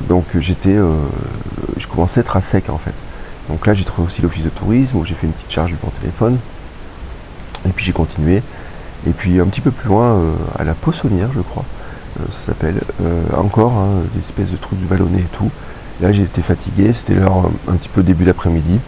donc 0.10 0.26
j'étais, 0.38 0.76
je 1.78 1.88
commençais 1.88 2.20
à 2.20 2.22
être 2.22 2.36
à 2.36 2.42
sec 2.42 2.70
en 2.70 2.78
fait. 2.78 2.94
Donc 3.50 3.66
là, 3.66 3.74
j'ai 3.74 3.84
trouvé 3.84 4.08
aussi 4.08 4.22
l'office 4.22 4.44
de 4.44 4.50
tourisme 4.50 4.98
où 4.98 5.06
j'ai 5.06 5.16
fait 5.16 5.26
une 5.26 5.34
petite 5.34 5.52
charge 5.52 5.72
de 5.72 5.78
mon 5.84 5.90
téléphone. 6.02 6.38
Et 7.66 7.72
puis 7.72 7.86
j'ai 7.86 7.94
continué. 7.94 8.44
Et 9.08 9.12
puis 9.12 9.40
un 9.40 9.46
petit 9.46 9.62
peu 9.62 9.72
plus 9.72 9.88
loin, 9.88 10.16
euh, 10.16 10.34
à 10.58 10.64
la 10.64 10.74
Poissonnière, 10.74 11.30
je 11.34 11.40
crois, 11.42 11.64
euh, 12.20 12.26
ça 12.30 12.48
s'appelle, 12.48 12.82
euh, 13.02 13.22
encore 13.38 13.74
hein, 13.74 14.02
des 14.14 14.20
espèces 14.20 14.52
de 14.52 14.58
trucs 14.58 14.80
vallonnés 14.88 15.20
et 15.20 15.38
tout. 15.38 15.52
Là, 16.02 16.12
été 16.12 16.42
fatigué, 16.42 16.94
c'était 16.94 17.16
l'heure 17.16 17.50
un, 17.68 17.74
petit 17.74 17.90
peu 17.90 18.04
début 18.04 18.24
d'après-midi. 18.24 18.80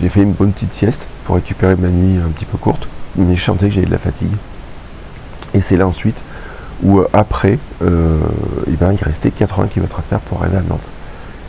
J'ai 0.00 0.08
fait 0.08 0.22
une 0.22 0.32
bonne 0.32 0.52
petite 0.52 0.72
sieste 0.72 1.08
pour 1.24 1.36
récupérer 1.36 1.74
ma 1.76 1.88
nuit 1.88 2.18
un 2.18 2.30
petit 2.30 2.44
peu 2.44 2.58
courte, 2.58 2.86
mais 3.16 3.34
je 3.34 3.42
sentais 3.42 3.68
que 3.68 3.74
j'avais 3.74 3.86
de 3.86 3.92
la 3.92 3.98
fatigue. 3.98 4.32
Et 5.54 5.60
c'est 5.60 5.76
là 5.76 5.86
ensuite 5.86 6.22
où 6.82 7.02
après, 7.12 7.58
eh 7.82 8.76
ben, 8.78 8.92
il 8.92 9.02
restait 9.02 9.30
80 9.30 9.68
km 9.68 9.98
à 9.98 10.02
faire 10.02 10.20
pour 10.20 10.42
arriver 10.42 10.58
à 10.58 10.62
Nantes. 10.62 10.90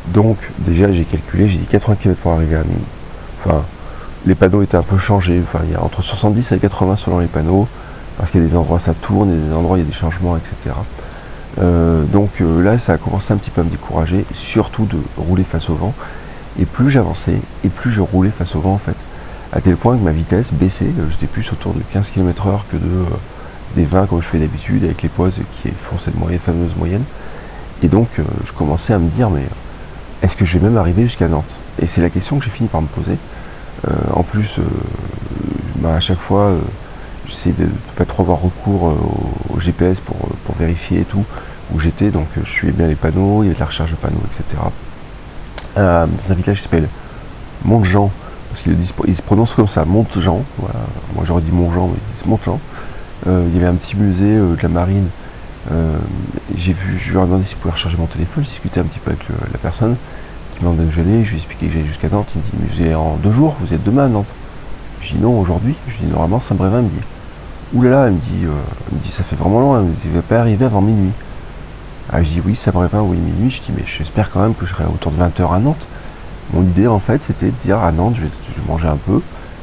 Donc 0.08 0.38
déjà 0.60 0.92
j'ai 0.92 1.04
calculé, 1.04 1.48
j'ai 1.48 1.60
dit 1.60 1.68
80 1.68 1.96
km 1.96 2.20
pour 2.20 2.32
arriver 2.34 2.56
à 2.56 2.60
Nantes. 2.60 2.68
Enfin, 3.40 3.64
les 4.26 4.36
panneaux 4.36 4.62
étaient 4.62 4.78
un 4.78 4.84
peu 4.84 4.98
changés, 4.98 5.42
enfin 5.44 5.64
il 5.66 5.72
y 5.72 5.76
a 5.76 5.84
entre 5.84 6.02
70 6.02 6.52
et 6.52 6.60
80 6.60 6.96
selon 6.96 7.20
les 7.20 7.28
panneaux 7.28 7.68
parce 8.18 8.32
qu'il 8.32 8.42
y 8.42 8.46
a 8.46 8.48
des 8.48 8.56
endroits 8.56 8.80
ça 8.80 8.94
tourne, 8.94 9.32
a 9.32 9.48
des 9.50 9.54
endroits 9.54 9.78
il 9.78 9.82
y 9.82 9.84
a 9.84 9.88
des 9.88 9.94
changements, 9.94 10.38
etc. 10.38 10.76
Euh, 11.60 12.04
donc 12.06 12.42
euh, 12.42 12.62
là, 12.62 12.78
ça 12.78 12.94
a 12.94 12.98
commencé 12.98 13.34
un 13.34 13.38
petit 13.38 13.50
peu 13.50 13.62
à 13.62 13.64
me 13.64 13.70
décourager, 13.70 14.26
surtout 14.34 14.86
de 14.86 14.98
rouler 15.18 15.44
face 15.44 15.70
au 15.70 15.76
vent. 15.76 15.94
Et 16.60 16.66
plus 16.66 16.90
j'avançais, 16.90 17.40
et 17.64 17.70
plus 17.70 17.92
je 17.92 18.02
roulais 18.02 18.30
face 18.30 18.56
au 18.56 18.60
vent 18.60 18.74
en 18.74 18.78
fait. 18.78 18.96
à 19.54 19.62
tel 19.62 19.78
point 19.78 19.98
que 19.98 20.04
ma 20.04 20.12
vitesse 20.12 20.52
baissait, 20.52 20.92
j'étais 21.10 21.28
plus 21.28 21.50
autour 21.52 21.74
de 21.74 21.82
15 21.94 22.10
km 22.10 22.48
heure 22.48 22.66
que 22.70 22.78
de, 22.78 23.06
des 23.76 23.86
20 23.86 24.08
comme 24.08 24.22
je 24.22 24.28
fais 24.28 24.40
d'habitude 24.40 24.84
avec 24.84 25.02
les 25.02 25.10
pauses 25.10 25.40
qui 25.54 25.70
font 25.70 25.98
cette 25.98 26.18
moyenne, 26.18 26.40
fameuse 26.40 26.76
moyenne. 26.76 27.04
Et 27.84 27.88
donc 27.88 28.10
je 28.46 28.52
commençais 28.52 28.94
à 28.94 29.00
me 29.00 29.10
dire 29.10 29.30
mais 29.30 29.46
est-ce 30.22 30.36
que 30.36 30.46
je 30.46 30.58
vais 30.58 30.64
même 30.66 30.78
arriver 30.78 31.04
jusqu'à 31.04 31.30
Nantes? 31.30 31.56
Et 31.82 31.88
c'est 31.88 32.02
la 32.02 32.10
question 32.10 32.38
que 32.38 32.46
j'ai 32.46 32.52
fini 32.52 32.68
par 32.68 32.82
me 32.82 32.88
poser. 32.88 33.18
en 34.14 34.24
plus, 34.24 34.60
bah, 35.78 35.96
à 35.96 36.00
chaque 36.00 36.20
fois, 36.20 36.54
j'essaie 37.28 37.52
de 37.52 37.64
ne 37.64 37.70
pas 37.96 38.06
trop 38.06 38.24
avoir 38.24 38.42
recours 38.42 38.94
au, 39.54 39.60
GPS 39.60 40.00
pour, 40.00 40.16
vérifier 40.58 41.02
et 41.02 41.06
tout 41.06 41.24
où 41.74 41.80
j'étais. 41.80 42.10
Donc 42.10 42.28
je 42.42 42.50
suivais 42.50 42.74
bien 42.74 42.88
les 42.88 42.96
panneaux, 42.96 43.44
il 43.44 43.48
y 43.48 43.50
avait 43.50 43.56
de 43.56 43.60
la 43.60 43.66
recharge 43.66 43.92
de 43.92 43.96
panneaux, 43.96 44.24
etc. 44.34 44.62
dans 45.76 46.32
un 46.32 46.36
village 46.36 46.58
qui 46.58 46.64
s'appelle 46.64 46.90
Montjean, 47.64 48.12
parce 48.50 48.62
qu'il 48.64 49.16
se 49.16 49.22
prononce 49.22 49.54
comme 49.54 49.68
ça, 49.68 49.86
Montjean. 49.86 50.44
Voilà. 50.58 50.80
Moi 51.16 51.24
j'aurais 51.26 51.42
dit 51.42 51.52
Montjean, 51.52 51.88
mais 51.88 51.98
ils 52.08 52.14
disent 52.14 52.26
Montjean. 52.26 52.60
Euh, 53.28 53.46
il 53.48 53.56
y 53.56 53.58
avait 53.60 53.68
un 53.68 53.76
petit 53.76 53.96
musée 53.96 54.36
euh, 54.36 54.56
de 54.56 54.62
la 54.62 54.70
marine. 54.70 55.08
Euh, 55.72 55.96
j'ai 56.56 56.74
vu, 56.74 56.98
je 57.00 57.12
lui 57.12 57.18
ai 57.18 57.22
demandé 57.22 57.46
s'il 57.46 57.58
pouvait 57.58 57.74
recharger 57.74 57.98
mon 57.98 58.08
téléphone, 58.08 58.44
je 58.44 58.50
discutais 58.50 58.80
un 58.80 58.84
petit 58.84 59.00
peu 59.00 59.12
avec 59.12 59.24
la 59.52 59.60
personne 59.60 59.96
qui 60.54 60.64
m'a 60.64 60.72
demandé 60.72 60.90
où 60.90 60.92
j'allais, 60.92 61.24
je 61.24 61.30
lui 61.30 61.36
ai 61.36 61.38
expliqué 61.38 61.68
que 61.68 61.74
j'allais 61.74 61.86
jusqu'à 61.86 62.10
Nantes, 62.10 62.30
il 62.34 62.40
me 62.40 62.44
dit 62.44 62.52
mais 62.60 62.76
vous 62.76 62.82
allez 62.82 62.96
en 62.96 63.16
deux 63.18 63.32
jours, 63.32 63.56
vous 63.60 63.72
êtes 63.72 63.84
demain 63.84 64.06
à 64.06 64.08
Nantes. 64.08 64.34
Je 65.02 65.14
dis 65.14 65.22
non 65.22 65.40
aujourd'hui, 65.40 65.76
je 65.88 65.98
dis 65.98 66.12
normalement 66.12 66.40
Saint-Brévin, 66.40 66.80
il 66.80 66.86
me 66.86 66.90
dit 66.90 67.06
oulala, 67.74 68.08
il 68.08 68.14
me 68.14 68.20
dit, 68.20 68.48
il 68.92 68.98
me 68.98 69.04
dit 69.04 69.10
ça 69.10 69.24
fait 69.24 69.36
vraiment 69.36 69.60
loin, 69.60 69.82
il 69.82 69.88
me 69.88 69.94
dit 69.94 70.10
va 70.14 70.22
pas 70.22 70.40
arriver 70.40 70.66
avant 70.66 70.82
minuit. 70.82 71.12
Ah, 72.14 72.22
je 72.24 72.30
dis 72.30 72.42
oui, 72.46 72.58
Saint-Brévin, 72.58 73.02
oui, 73.02 73.18
minuit, 73.18 73.50
je 73.50 73.62
dis 73.62 73.72
mais 73.76 73.84
j'espère 73.86 74.32
quand 74.32 74.42
même 74.42 74.54
que 74.54 74.66
je 74.66 74.74
serai 74.74 74.84
autour 74.84 75.14
de 75.14 75.22
20h 75.22 75.54
à 75.54 75.60
Nantes. 75.60 75.88
Mon 76.54 76.64
idée 76.64 76.88
en 76.88 77.00
fait 77.00 77.24
c'était 77.24 77.46
de 77.46 77.56
dire 77.64 77.80
à 77.80 77.94
Nantes 77.94 78.16
je 78.18 78.24
vais, 78.24 78.30
manger 78.68 78.88
un 78.88 78.98
peu, 78.98 79.22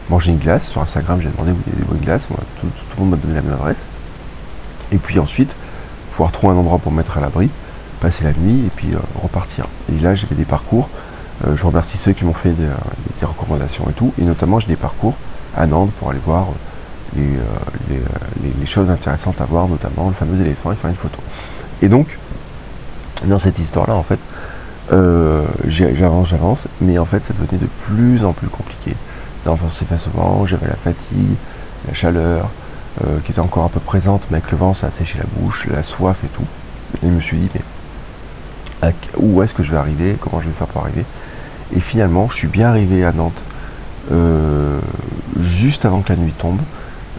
manger 0.09 0.33
une 0.33 0.38
glace. 0.38 0.69
Sur 0.69 0.81
Instagram 0.81 1.21
j'ai 1.21 1.29
demandé 1.29 1.53
où 1.53 1.57
il 1.67 1.73
y 1.75 1.77
a 1.77 1.79
des 1.79 1.85
bonnes 1.85 2.00
glaces, 2.00 2.31
moi, 2.31 2.38
tout, 2.59 2.67
le 2.97 3.00
monde 3.03 3.11
m'a 3.11 3.17
donné 3.19 3.35
la 3.35 3.43
même 3.43 3.53
adresse. 3.53 3.85
Et 4.93 4.97
puis 4.97 5.19
ensuite, 5.19 5.55
pouvoir 6.12 6.33
trouver 6.33 6.55
un 6.55 6.57
endroit 6.57 6.79
pour 6.79 6.91
me 6.91 6.97
mettre 6.97 7.19
à 7.19 7.21
l'abri, 7.21 7.50
passer 8.00 8.25
la 8.25 8.33
nuit 8.33 8.65
et 8.67 8.71
puis 8.75 8.95
euh, 8.95 8.99
repartir. 9.21 9.67
Et 9.93 10.00
là 10.00 10.15
j'avais 10.15 10.35
des 10.35 10.47
parcours. 10.47 10.88
Euh, 11.47 11.55
je 11.55 11.67
remercie 11.67 11.99
ceux 11.99 12.12
qui 12.12 12.25
m'ont 12.25 12.33
fait 12.33 12.53
des, 12.53 13.27
recommandations 13.27 13.85
et 13.91 13.93
tout. 13.93 14.15
Et 14.19 14.25
notamment 14.25 14.59
j'ai 14.59 14.69
des 14.69 14.77
parcours 14.77 15.15
à 15.55 15.67
Nantes 15.67 15.91
pour 15.99 16.09
aller 16.09 16.21
voir 16.25 16.47
euh, 17.17 17.41
les, 17.91 18.53
les, 18.59 18.67
choses 18.67 18.91
intéressantes 18.91 19.41
à 19.41 19.45
voir, 19.45 19.69
notamment 19.69 20.09
le 20.09 20.15
fameux 20.15 20.41
éléphant 20.41 20.73
et 20.73 20.77
faire 20.77 20.91
une 20.91 20.97
photo. 20.97 21.19
Et 21.83 21.88
donc, 21.88 22.19
dans 23.25 23.38
cette 23.38 23.59
histoire-là, 23.59 23.95
en 23.95 24.03
fait, 24.03 24.19
euh, 24.93 25.45
j'avance, 25.67 26.29
j'avance, 26.29 26.69
mais 26.81 26.99
en 26.99 27.05
fait 27.05 27.25
ça 27.25 27.35
devenait 27.35 27.61
de 27.61 27.69
plus 27.85 28.25
en 28.25 28.33
plus 28.33 28.49
compliqué. 28.49 28.95
D'avancer 29.45 29.85
face 29.85 30.07
au 30.09 30.19
vent, 30.19 30.47
j'avais 30.47 30.67
la 30.67 30.77
fatigue, 30.77 31.35
la 31.87 31.95
chaleur, 31.95 32.49
euh, 33.05 33.19
qui 33.25 33.33
était 33.33 33.41
encore 33.41 33.65
un 33.65 33.69
peu 33.69 33.81
présente, 33.81 34.23
mais 34.31 34.38
avec 34.38 34.50
le 34.50 34.57
vent 34.57 34.75
ça 34.75 34.87
a 34.88 34.91
séché 34.91 35.19
la 35.19 35.27
bouche, 35.37 35.67
la 35.67 35.83
soif 35.83 36.17
et 36.25 36.29
tout. 36.29 36.47
Et 37.03 37.07
je 37.07 37.12
me 37.12 37.21
suis 37.21 37.37
dit, 37.37 37.50
mais 37.55 38.93
où 39.19 39.43
est-ce 39.43 39.55
que 39.55 39.62
je 39.62 39.73
vais 39.73 39.77
arriver 39.77 40.17
Comment 40.21 40.41
je 40.41 40.49
vais 40.49 40.55
faire 40.55 40.69
pour 40.69 40.83
arriver? 40.83 41.05
Et 41.77 41.81
finalement, 41.81 42.29
je 42.31 42.35
suis 42.35 42.49
bien 42.49 42.69
arrivé 42.69 43.05
à 43.05 43.12
Nantes 43.12 43.43
euh, 44.11 44.79
juste 45.38 45.85
avant 45.85 46.00
que 46.00 46.12
la 46.12 46.19
nuit 46.19 46.33
tombe. 46.33 46.61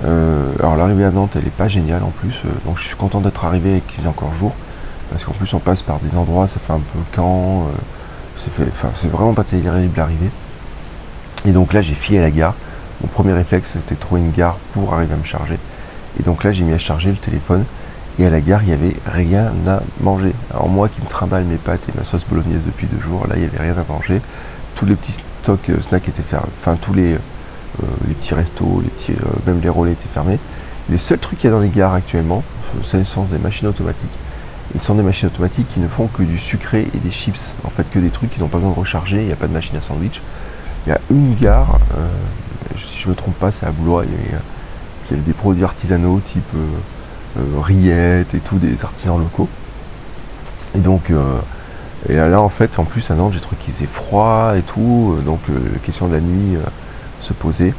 Alors 0.03 0.75
l'arrivée 0.75 1.05
à 1.05 1.11
Nantes, 1.11 1.31
elle 1.35 1.43
n'est 1.43 1.49
pas 1.49 1.67
géniale 1.67 2.03
en 2.03 2.11
plus, 2.11 2.41
donc 2.65 2.77
je 2.77 2.83
suis 2.83 2.95
content 2.95 3.19
d'être 3.19 3.43
arrivé 3.45 3.77
et 3.77 3.81
qu'il 3.81 4.01
y 4.01 4.05
ait 4.05 4.09
encore 4.09 4.33
jour 4.33 4.53
parce 5.09 5.23
qu'en 5.23 5.33
plus 5.33 5.53
on 5.53 5.59
passe 5.59 5.81
par 5.81 5.99
des 5.99 6.15
endroits, 6.17 6.47
ça 6.47 6.59
fait 6.59 6.73
un 6.73 6.79
peu 6.79 6.99
camp, 7.15 7.67
euh, 7.67 8.43
c'est 8.95 9.09
vraiment 9.09 9.33
pas 9.33 9.43
terrible 9.43 9.93
d'arriver. 9.95 10.29
Et 11.45 11.51
donc 11.51 11.73
là 11.73 11.81
j'ai 11.81 11.95
filé 11.95 12.19
à 12.19 12.21
la 12.21 12.31
gare. 12.31 12.53
Mon 13.01 13.07
premier 13.07 13.33
réflexe 13.33 13.71
c'était 13.73 13.95
de 13.95 13.99
trouver 13.99 14.21
une 14.21 14.31
gare 14.31 14.57
pour 14.73 14.93
arriver 14.93 15.13
à 15.13 15.17
me 15.17 15.23
charger. 15.23 15.57
Et 16.19 16.23
donc 16.23 16.43
là 16.43 16.51
j'ai 16.51 16.63
mis 16.63 16.73
à 16.73 16.77
charger 16.77 17.09
le 17.09 17.17
téléphone 17.17 17.65
et 18.19 18.25
à 18.25 18.29
la 18.29 18.41
gare 18.41 18.61
il 18.63 18.67
n'y 18.67 18.73
avait 18.73 18.95
rien 19.05 19.51
à 19.67 19.81
manger. 20.01 20.33
Alors 20.51 20.69
moi 20.69 20.89
qui 20.89 21.01
me 21.01 21.07
trimballe 21.07 21.45
mes 21.45 21.57
pâtes 21.57 21.81
et 21.89 21.97
ma 21.97 22.03
sauce 22.03 22.25
bolognaise 22.25 22.61
depuis 22.65 22.87
deux 22.87 23.01
jours, 23.01 23.25
là 23.27 23.35
il 23.35 23.41
n'y 23.41 23.47
avait 23.47 23.71
rien 23.71 23.75
à 23.77 23.91
manger. 23.91 24.21
Tous 24.75 24.85
les 24.85 24.95
petits 24.95 25.19
stocks 25.41 25.69
euh, 25.69 25.81
snacks 25.81 26.07
étaient 26.07 26.21
fermés, 26.21 26.47
enfin 26.59 26.77
tous 26.79 26.93
les, 26.93 27.13
euh, 27.13 27.19
les 28.07 28.13
petits 28.13 28.33
restos, 28.33 28.81
les 28.83 28.89
petits, 28.89 29.21
même 29.45 29.59
les 29.61 29.69
relais 29.69 29.93
étaient 29.93 30.07
fermés. 30.13 30.39
Les 30.89 30.97
seuls 30.97 31.19
trucs 31.19 31.39
qu'il 31.39 31.49
y 31.49 31.53
a 31.53 31.55
dans 31.55 31.61
les 31.61 31.69
gares 31.69 31.93
actuellement, 31.93 32.43
ce 32.83 33.03
sont 33.03 33.23
des 33.23 33.37
machines 33.37 33.67
automatiques. 33.67 34.09
Ils 34.75 34.81
sont 34.81 34.95
des 34.95 35.03
machines 35.03 35.27
automatiques 35.27 35.67
qui 35.73 35.79
ne 35.79 35.87
font 35.87 36.07
que 36.07 36.21
du 36.21 36.37
sucré 36.37 36.87
et 36.93 36.97
des 36.97 37.11
chips. 37.11 37.53
En 37.63 37.69
fait, 37.69 37.89
que 37.89 37.99
des 37.99 38.09
trucs 38.09 38.31
qui 38.31 38.39
n'ont 38.39 38.47
pas 38.47 38.57
besoin 38.57 38.71
de 38.71 38.79
recharger. 38.79 39.17
Il 39.17 39.25
n'y 39.25 39.31
a 39.31 39.35
pas 39.35 39.47
de 39.47 39.53
machine 39.53 39.75
à 39.77 39.81
sandwich. 39.81 40.21
Il 40.85 40.89
y 40.89 40.93
a 40.93 40.99
une 41.09 41.35
gare, 41.35 41.79
euh, 41.97 42.07
si 42.75 42.99
je 42.99 43.07
ne 43.07 43.11
me 43.11 43.15
trompe 43.15 43.35
pas, 43.35 43.51
c'est 43.51 43.65
à 43.65 43.71
Boulois. 43.71 44.03
Il 44.05 44.11
y, 44.11 45.13
avait, 45.13 45.21
des 45.21 45.33
produits 45.33 45.63
artisanaux 45.63 46.21
type 46.31 46.43
euh, 46.55 47.39
euh, 47.39 47.59
rillettes 47.59 48.35
et 48.35 48.39
tout, 48.39 48.57
des 48.57 48.75
artisans 48.83 49.17
locaux. 49.17 49.49
Et 50.75 50.79
donc, 50.79 51.11
là, 52.07 52.41
en 52.41 52.49
fait, 52.49 52.77
en 52.77 52.83
plus 52.83 53.09
à 53.09 53.15
Nantes, 53.15 53.33
j'ai 53.33 53.39
trouvé 53.39 53.57
qu'il 53.59 53.73
faisait 53.73 53.87
froid 53.87 54.53
et 54.55 54.61
tout. 54.61 55.17
donc, 55.25 55.39
question 55.81 56.07
de 56.07 56.13
la 56.13 56.21
nuit 56.21 56.57
se 57.21 57.33
posait. 57.33 57.73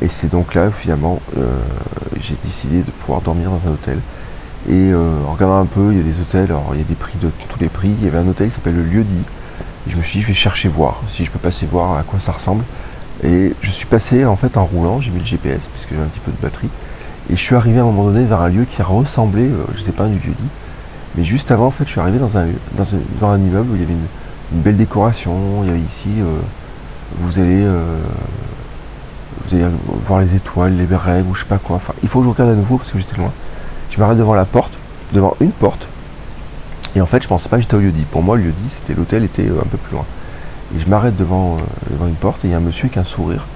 Et 0.00 0.08
c'est 0.08 0.30
donc 0.30 0.54
là, 0.54 0.70
finalement, 0.70 1.20
j'ai 2.20 2.36
décidé 2.44 2.78
de 2.78 2.90
pouvoir 2.90 3.20
dormir 3.20 3.50
dans 3.50 3.68
un 3.68 3.72
hôtel. 3.72 3.98
Et 4.68 4.92
euh, 4.92 5.10
en 5.28 5.32
regardant 5.32 5.60
un 5.60 5.66
peu, 5.66 5.92
il 5.92 5.98
y 5.98 6.00
a 6.00 6.02
des 6.02 6.18
hôtels, 6.20 6.46
alors 6.46 6.70
il 6.72 6.78
y 6.78 6.80
a 6.80 6.84
des 6.84 6.94
prix 6.94 7.18
de 7.20 7.30
tous 7.48 7.60
les 7.60 7.68
prix. 7.68 7.90
Il 7.98 8.04
y 8.04 8.08
avait 8.08 8.18
un 8.18 8.26
hôtel 8.26 8.48
qui 8.48 8.54
s'appelle 8.54 8.76
le 8.76 8.82
Lieu 8.82 9.04
dit. 9.04 9.24
je 9.86 9.96
me 9.96 10.02
suis 10.02 10.18
dit, 10.18 10.22
je 10.22 10.28
vais 10.28 10.34
chercher 10.34 10.68
voir 10.68 11.02
si 11.08 11.24
je 11.24 11.30
peux 11.30 11.38
passer 11.38 11.66
voir 11.66 11.98
à 11.98 12.02
quoi 12.02 12.18
ça 12.18 12.32
ressemble. 12.32 12.64
Et 13.22 13.54
je 13.60 13.70
suis 13.70 13.86
passé 13.86 14.24
en 14.24 14.36
fait 14.36 14.56
en 14.56 14.64
roulant, 14.64 15.00
j'ai 15.00 15.10
mis 15.10 15.20
le 15.20 15.24
GPS 15.24 15.66
puisque 15.72 15.90
j'ai 15.90 16.00
un 16.00 16.06
petit 16.06 16.20
peu 16.20 16.32
de 16.32 16.40
batterie. 16.40 16.70
Et 17.30 17.36
je 17.36 17.40
suis 17.40 17.54
arrivé 17.54 17.78
à 17.78 17.82
un 17.82 17.86
moment 17.86 18.04
donné 18.04 18.24
vers 18.24 18.40
un 18.40 18.48
lieu 18.48 18.64
qui 18.64 18.80
ressemblait, 18.82 19.42
euh, 19.42 19.64
je 19.74 19.80
n'étais 19.80 19.92
pas 19.92 20.04
un 20.04 20.08
du 20.08 20.18
lieu 20.18 20.34
dit, 20.38 20.48
mais 21.16 21.24
juste 21.24 21.50
avant 21.50 21.66
en 21.66 21.70
fait 21.70 21.84
je 21.84 21.90
suis 21.90 22.00
arrivé 22.00 22.18
dans 22.18 22.36
un, 22.36 22.46
dans 22.76 23.30
un, 23.30 23.38
immeuble 23.38 23.70
où 23.70 23.74
il 23.76 23.80
y 23.80 23.84
avait 23.84 23.94
une, 23.94 24.60
belle 24.60 24.76
décoration, 24.76 25.62
il 25.62 25.68
y 25.68 25.70
avait 25.70 25.80
ici, 25.80 26.08
euh, 26.20 26.38
vous 27.20 27.38
allez 27.38 27.64
voir 30.04 30.20
les 30.20 30.34
étoiles, 30.34 30.76
les 30.76 30.96
rêves 30.96 31.28
ou 31.28 31.34
je 31.34 31.40
sais 31.40 31.46
pas 31.46 31.58
quoi. 31.58 31.76
Enfin, 31.76 31.94
il 32.02 32.08
faut 32.08 32.20
que 32.20 32.26
je 32.26 32.30
regarde 32.30 32.50
à 32.50 32.54
nouveau 32.54 32.78
parce 32.78 32.90
que 32.90 32.98
j'étais 32.98 33.16
loin. 33.16 33.32
Je 33.90 33.98
m'arrête 33.98 34.18
devant 34.18 34.34
la 34.34 34.44
porte, 34.44 34.72
devant 35.12 35.36
une 35.40 35.52
porte. 35.52 35.86
Et 36.96 37.00
en 37.00 37.06
fait, 37.06 37.22
je 37.22 37.28
pensais 37.28 37.48
pas 37.48 37.56
que 37.56 37.62
j'étais 37.62 37.74
au 37.74 37.80
lieu-dit. 37.80 38.04
Pour 38.04 38.22
moi, 38.22 38.36
le 38.36 38.44
lieu-dit, 38.44 38.68
c'était 38.70 38.94
l'hôtel 38.94 39.24
était 39.24 39.48
euh, 39.48 39.60
un 39.60 39.66
peu 39.66 39.78
plus 39.78 39.94
loin. 39.94 40.04
Et 40.76 40.80
je 40.80 40.88
m'arrête 40.88 41.16
devant, 41.16 41.56
euh, 41.56 41.60
devant 41.90 42.06
une 42.06 42.14
porte 42.14 42.44
et 42.44 42.48
il 42.48 42.50
y 42.52 42.54
a 42.54 42.58
un 42.58 42.60
monsieur 42.60 42.86
avec 42.86 42.96
un 42.96 43.04
sourire 43.04 43.46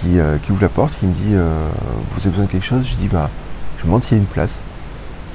qui, 0.00 0.18
euh, 0.18 0.36
ouvre 0.50 0.62
la 0.62 0.68
porte, 0.68 0.98
qui 0.98 1.06
me 1.06 1.12
dit 1.12 1.34
Vous 1.34 2.20
avez 2.20 2.30
besoin 2.30 2.44
de 2.44 2.50
quelque 2.50 2.64
chose? 2.64 2.86
Je 2.86 2.96
dis 2.96 3.08
Bah, 3.08 3.28
je 3.78 3.82
me 3.82 3.86
demande 3.88 4.04
s'il 4.04 4.16
y 4.16 4.20
a 4.20 4.22
une 4.22 4.28
place. 4.28 4.58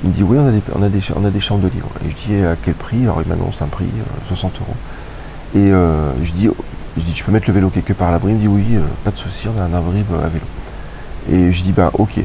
Il 0.04 0.10
me 0.10 0.16
dit 0.16 0.24
Oui, 0.24 0.38
on 0.40 0.48
a 0.48 0.52
des, 0.52 0.62
on 0.76 0.82
a 0.82 0.90
des, 0.90 1.02
on 1.16 1.26
a 1.26 1.30
des 1.30 1.42
chambres 1.42 1.64
de 1.64 1.70
livres. 1.70 1.90
Et 2.06 2.10
je 2.10 2.16
dis 2.16 2.44
À 2.44 2.56
quel 2.64 2.74
prix? 2.74 3.04
Alors 3.04 3.22
il 3.22 3.28
m'annonce 3.28 3.62
un 3.62 3.68
prix, 3.68 3.90
60 4.28 4.60
euros. 4.62 4.76
Et 5.56 5.72
je 5.72 6.32
dis 6.32 6.50
je 6.98 7.04
dis, 7.04 7.16
je 7.16 7.24
peux 7.24 7.32
mettre 7.32 7.48
le 7.48 7.54
vélo 7.54 7.70
quelque 7.70 7.94
part 7.94 8.10
à 8.10 8.12
l'abri 8.12 8.32
Il 8.32 8.36
me 8.36 8.42
dit 8.42 8.48
oui, 8.48 8.80
pas 9.04 9.12
de 9.12 9.18
souci, 9.18 9.48
on 9.48 9.60
a 9.60 9.64
un 9.64 9.74
abri 9.74 10.00
à 10.00 10.28
vélo. 10.28 10.46
Et 11.32 11.52
je 11.52 11.64
dis 11.64 11.72
bah 11.72 11.92
ok. 11.94 12.20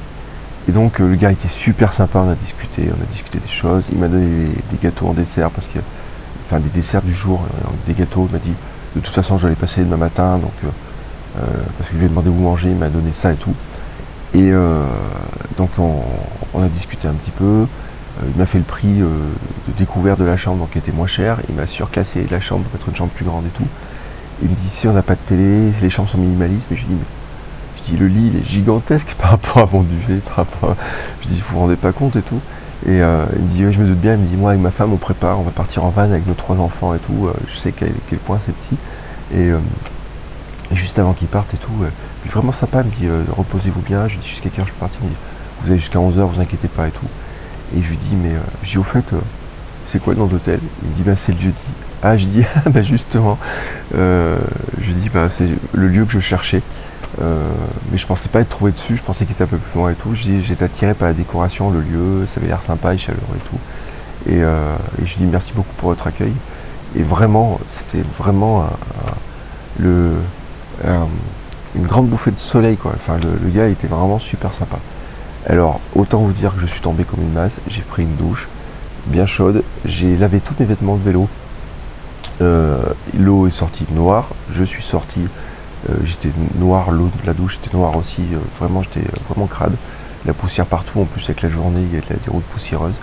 Et 0.68 0.72
donc 0.72 1.00
euh, 1.00 1.08
le 1.08 1.16
gars 1.16 1.30
était 1.30 1.48
super 1.48 1.92
sympa, 1.92 2.20
on 2.20 2.30
a 2.30 2.34
discuté, 2.34 2.88
on 2.88 3.02
a 3.02 3.06
discuté 3.06 3.38
des 3.38 3.48
choses. 3.48 3.84
Il 3.92 3.98
m'a 3.98 4.08
donné 4.08 4.46
des, 4.70 4.78
gâteaux 4.82 5.08
en 5.08 5.12
dessert 5.12 5.50
parce 5.50 5.66
que, 5.66 5.78
enfin 6.46 6.58
des 6.58 6.70
desserts 6.70 7.02
du 7.02 7.12
jour, 7.12 7.42
euh, 7.42 7.68
des 7.86 7.94
gâteaux. 7.94 8.26
Il 8.30 8.32
m'a 8.32 8.38
dit 8.38 8.54
de 8.96 9.00
toute 9.00 9.14
façon 9.14 9.36
je 9.36 9.48
vais 9.48 9.54
passer 9.54 9.82
demain 9.82 9.96
matin, 9.96 10.38
donc 10.38 10.52
euh, 10.64 11.40
parce 11.78 11.90
que 11.90 11.94
je 11.94 11.98
lui 11.98 12.06
ai 12.06 12.08
demandé 12.08 12.30
où 12.30 12.34
manger, 12.34 12.70
il 12.70 12.76
m'a 12.76 12.88
donné 12.88 13.10
ça 13.12 13.32
et 13.32 13.36
tout. 13.36 13.54
Et 14.34 14.50
donc 15.56 15.70
on, 15.78 16.60
a 16.60 16.66
discuté 16.66 17.06
un 17.06 17.12
petit 17.12 17.30
peu. 17.30 17.68
il 18.26 18.36
m'a 18.36 18.46
fait 18.46 18.58
le 18.58 18.64
prix 18.64 18.98
de 18.98 19.08
découvert 19.78 20.16
de 20.16 20.24
la 20.24 20.36
chambre, 20.36 20.58
donc 20.58 20.70
qui 20.70 20.78
était 20.78 20.90
moins 20.90 21.06
cher. 21.06 21.38
Il 21.48 21.54
m'a 21.54 21.68
surclassé 21.68 22.26
la 22.28 22.40
chambre 22.40 22.64
pour 22.64 22.80
être 22.80 22.88
une 22.88 22.96
chambre 22.96 23.12
plus 23.12 23.24
grande 23.24 23.46
et 23.46 23.50
tout. 23.50 23.66
Il 24.42 24.48
me 24.48 24.54
dit 24.54 24.68
si 24.68 24.88
on 24.88 24.92
n'a 24.92 25.02
pas 25.02 25.14
de 25.14 25.20
télé, 25.20 25.70
les 25.80 25.90
chambres 25.90 26.08
sont 26.08 26.18
minimalistes, 26.18 26.68
mais 26.70 26.76
je 26.76 26.86
lui 26.86 26.94
dis 27.86 27.96
le 27.98 28.06
lit 28.06 28.30
il 28.32 28.40
est 28.40 28.48
gigantesque 28.48 29.14
par 29.18 29.30
rapport 29.30 29.58
à 29.58 29.68
mon 29.70 29.82
duvet, 29.82 30.20
par 30.20 30.36
rapport 30.36 30.76
je 31.22 31.28
dis 31.28 31.40
vous 31.40 31.54
vous 31.54 31.60
rendez 31.60 31.76
pas 31.76 31.92
compte 31.92 32.16
et 32.16 32.22
tout. 32.22 32.40
Et 32.86 33.02
euh, 33.02 33.24
il 33.36 33.42
me 33.42 33.48
dit 33.48 33.72
je 33.72 33.80
me 33.80 33.86
doute 33.86 33.98
bien, 33.98 34.14
il 34.14 34.20
me 34.20 34.26
dit 34.26 34.36
moi 34.36 34.50
avec 34.50 34.62
ma 34.62 34.70
femme 34.70 34.92
on 34.92 34.96
prépare, 34.96 35.38
on 35.38 35.42
va 35.42 35.50
partir 35.50 35.84
en 35.84 35.90
van 35.90 36.02
avec 36.02 36.26
nos 36.26 36.34
trois 36.34 36.56
enfants 36.56 36.94
et 36.94 36.98
tout, 36.98 37.26
euh, 37.26 37.32
je 37.50 37.56
sais 37.56 37.72
quel, 37.72 37.92
quel 38.08 38.18
point 38.18 38.38
c'est 38.44 38.54
petit. 38.54 38.76
Et, 39.32 39.50
euh, 39.50 39.58
juste 40.72 40.98
avant 40.98 41.12
qu'ils 41.12 41.28
partent 41.28 41.54
et 41.54 41.56
tout, 41.56 41.72
il 41.80 42.28
est 42.28 42.32
vraiment 42.32 42.52
sympa, 42.52 42.82
il 42.82 43.06
me 43.06 43.22
dit 43.22 43.30
reposez-vous 43.30 43.80
bien, 43.80 44.08
je 44.08 44.18
dis 44.18 44.26
jusqu'à 44.26 44.50
quelle 44.50 44.62
heure 44.62 44.66
je 44.66 44.72
peux 44.72 44.80
partir, 44.80 44.98
il 45.02 45.08
me 45.08 45.12
dit 45.12 45.20
vous 45.62 45.70
avez 45.70 45.78
jusqu'à 45.78 45.98
11h, 45.98 46.26
vous 46.34 46.40
inquiétez 46.40 46.68
pas 46.68 46.88
et 46.88 46.90
tout. 46.90 47.06
Et 47.76 47.82
je 47.82 47.88
lui 47.88 47.96
dis 47.96 48.16
mais 48.16 48.32
je 48.62 48.70
dis 48.70 48.78
au 48.78 48.82
fait 48.82 49.14
c'est 49.86 50.02
quoi 50.02 50.14
le 50.14 50.18
nom 50.18 50.26
d'hôtel 50.26 50.60
Il 50.82 50.90
me 50.90 50.94
dit 50.94 51.02
ben 51.02 51.16
c'est 51.16 51.32
le 51.32 51.38
lieu 51.38 51.52
dit. 51.52 51.74
Ah 52.04 52.16
je 52.18 52.26
dis 52.26 52.44
ah 52.66 52.68
bah 52.68 52.82
justement 52.82 53.38
je 53.92 54.36
lui 54.86 54.94
dis 54.94 55.08
bah 55.08 55.30
c'est 55.30 55.48
le 55.72 55.88
lieu 55.88 56.04
que 56.04 56.12
je 56.12 56.20
cherchais. 56.20 56.62
Euh, 57.22 57.48
mais 57.92 57.98
je 57.98 58.06
pensais 58.06 58.28
pas 58.28 58.40
être 58.40 58.48
trouvé 58.48 58.72
dessus, 58.72 58.96
je 58.96 59.02
pensais 59.02 59.24
qu'il 59.24 59.34
était 59.34 59.44
un 59.44 59.48
peu 59.48 59.56
plus 59.56 59.78
loin 59.78 59.90
et 59.90 59.94
tout. 59.94 60.14
J'étais 60.14 60.64
attiré 60.64 60.94
par 60.94 61.08
la 61.08 61.14
décoration, 61.14 61.70
le 61.70 61.80
lieu, 61.80 62.26
ça 62.26 62.40
avait 62.40 62.48
l'air 62.48 62.62
sympa 62.62 62.94
et 62.94 62.98
chaleureux 62.98 63.36
et 63.36 63.48
tout. 63.48 63.58
Et, 64.30 64.42
euh, 64.42 64.74
je 65.04 65.16
dis 65.16 65.24
merci 65.24 65.52
beaucoup 65.54 65.72
pour 65.76 65.90
votre 65.90 66.06
accueil. 66.06 66.32
Et 66.96 67.02
vraiment, 67.02 67.60
c'était 67.70 68.04
vraiment 68.18 68.66
le, 69.78 70.12
une 71.74 71.86
grande 71.86 72.08
bouffée 72.08 72.30
de 72.30 72.38
soleil 72.38 72.76
quoi. 72.76 72.92
Enfin 72.94 73.18
le, 73.18 73.50
gars 73.50 73.68
était 73.68 73.86
vraiment 73.88 74.18
super 74.18 74.52
sympa. 74.54 74.78
Alors 75.46 75.80
autant 75.94 76.18
vous 76.18 76.32
dire 76.32 76.54
que 76.54 76.60
je 76.60 76.66
suis 76.66 76.80
tombé 76.80 77.04
comme 77.04 77.20
une 77.20 77.32
masse, 77.32 77.60
j'ai 77.68 77.82
pris 77.82 78.02
une 78.02 78.16
douche 78.16 78.48
bien 79.06 79.26
chaude, 79.26 79.62
j'ai 79.84 80.16
lavé 80.16 80.40
tous 80.40 80.54
mes 80.58 80.66
vêtements 80.66 80.96
de 80.96 81.02
vélo. 81.02 81.28
Euh, 82.40 82.78
l'eau 83.16 83.46
est 83.46 83.52
sortie 83.52 83.86
noire, 83.92 84.28
je 84.50 84.64
suis 84.64 84.82
sorti, 84.82 85.20
euh, 85.88 85.94
j'étais 86.04 86.30
noir, 86.58 86.90
l'eau 86.90 87.10
de 87.22 87.26
la 87.26 87.32
douche 87.32 87.58
était 87.62 87.76
noire 87.76 87.96
aussi, 87.96 88.22
vraiment 88.58 88.82
j'étais 88.82 89.06
vraiment 89.28 89.46
crade. 89.46 89.74
La 90.26 90.32
poussière 90.32 90.66
partout, 90.66 91.00
en 91.00 91.04
plus 91.04 91.22
avec 91.24 91.42
la 91.42 91.48
journée 91.48 91.80
il 91.80 91.94
y 91.94 91.98
a 91.98 92.00
des 92.00 92.30
routes 92.30 92.44
poussiéreuses. 92.44 92.94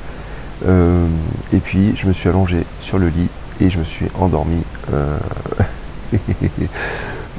et 0.68 1.60
puis 1.60 1.96
je 1.96 2.08
me 2.08 2.14
suis 2.14 2.30
allongé 2.30 2.66
sur 2.82 2.98
le 2.98 3.08
lit 3.08 3.30
et 3.60 3.70
je 3.70 3.80
me 3.80 3.84
suis 3.84 4.08
endormi. 4.20 4.64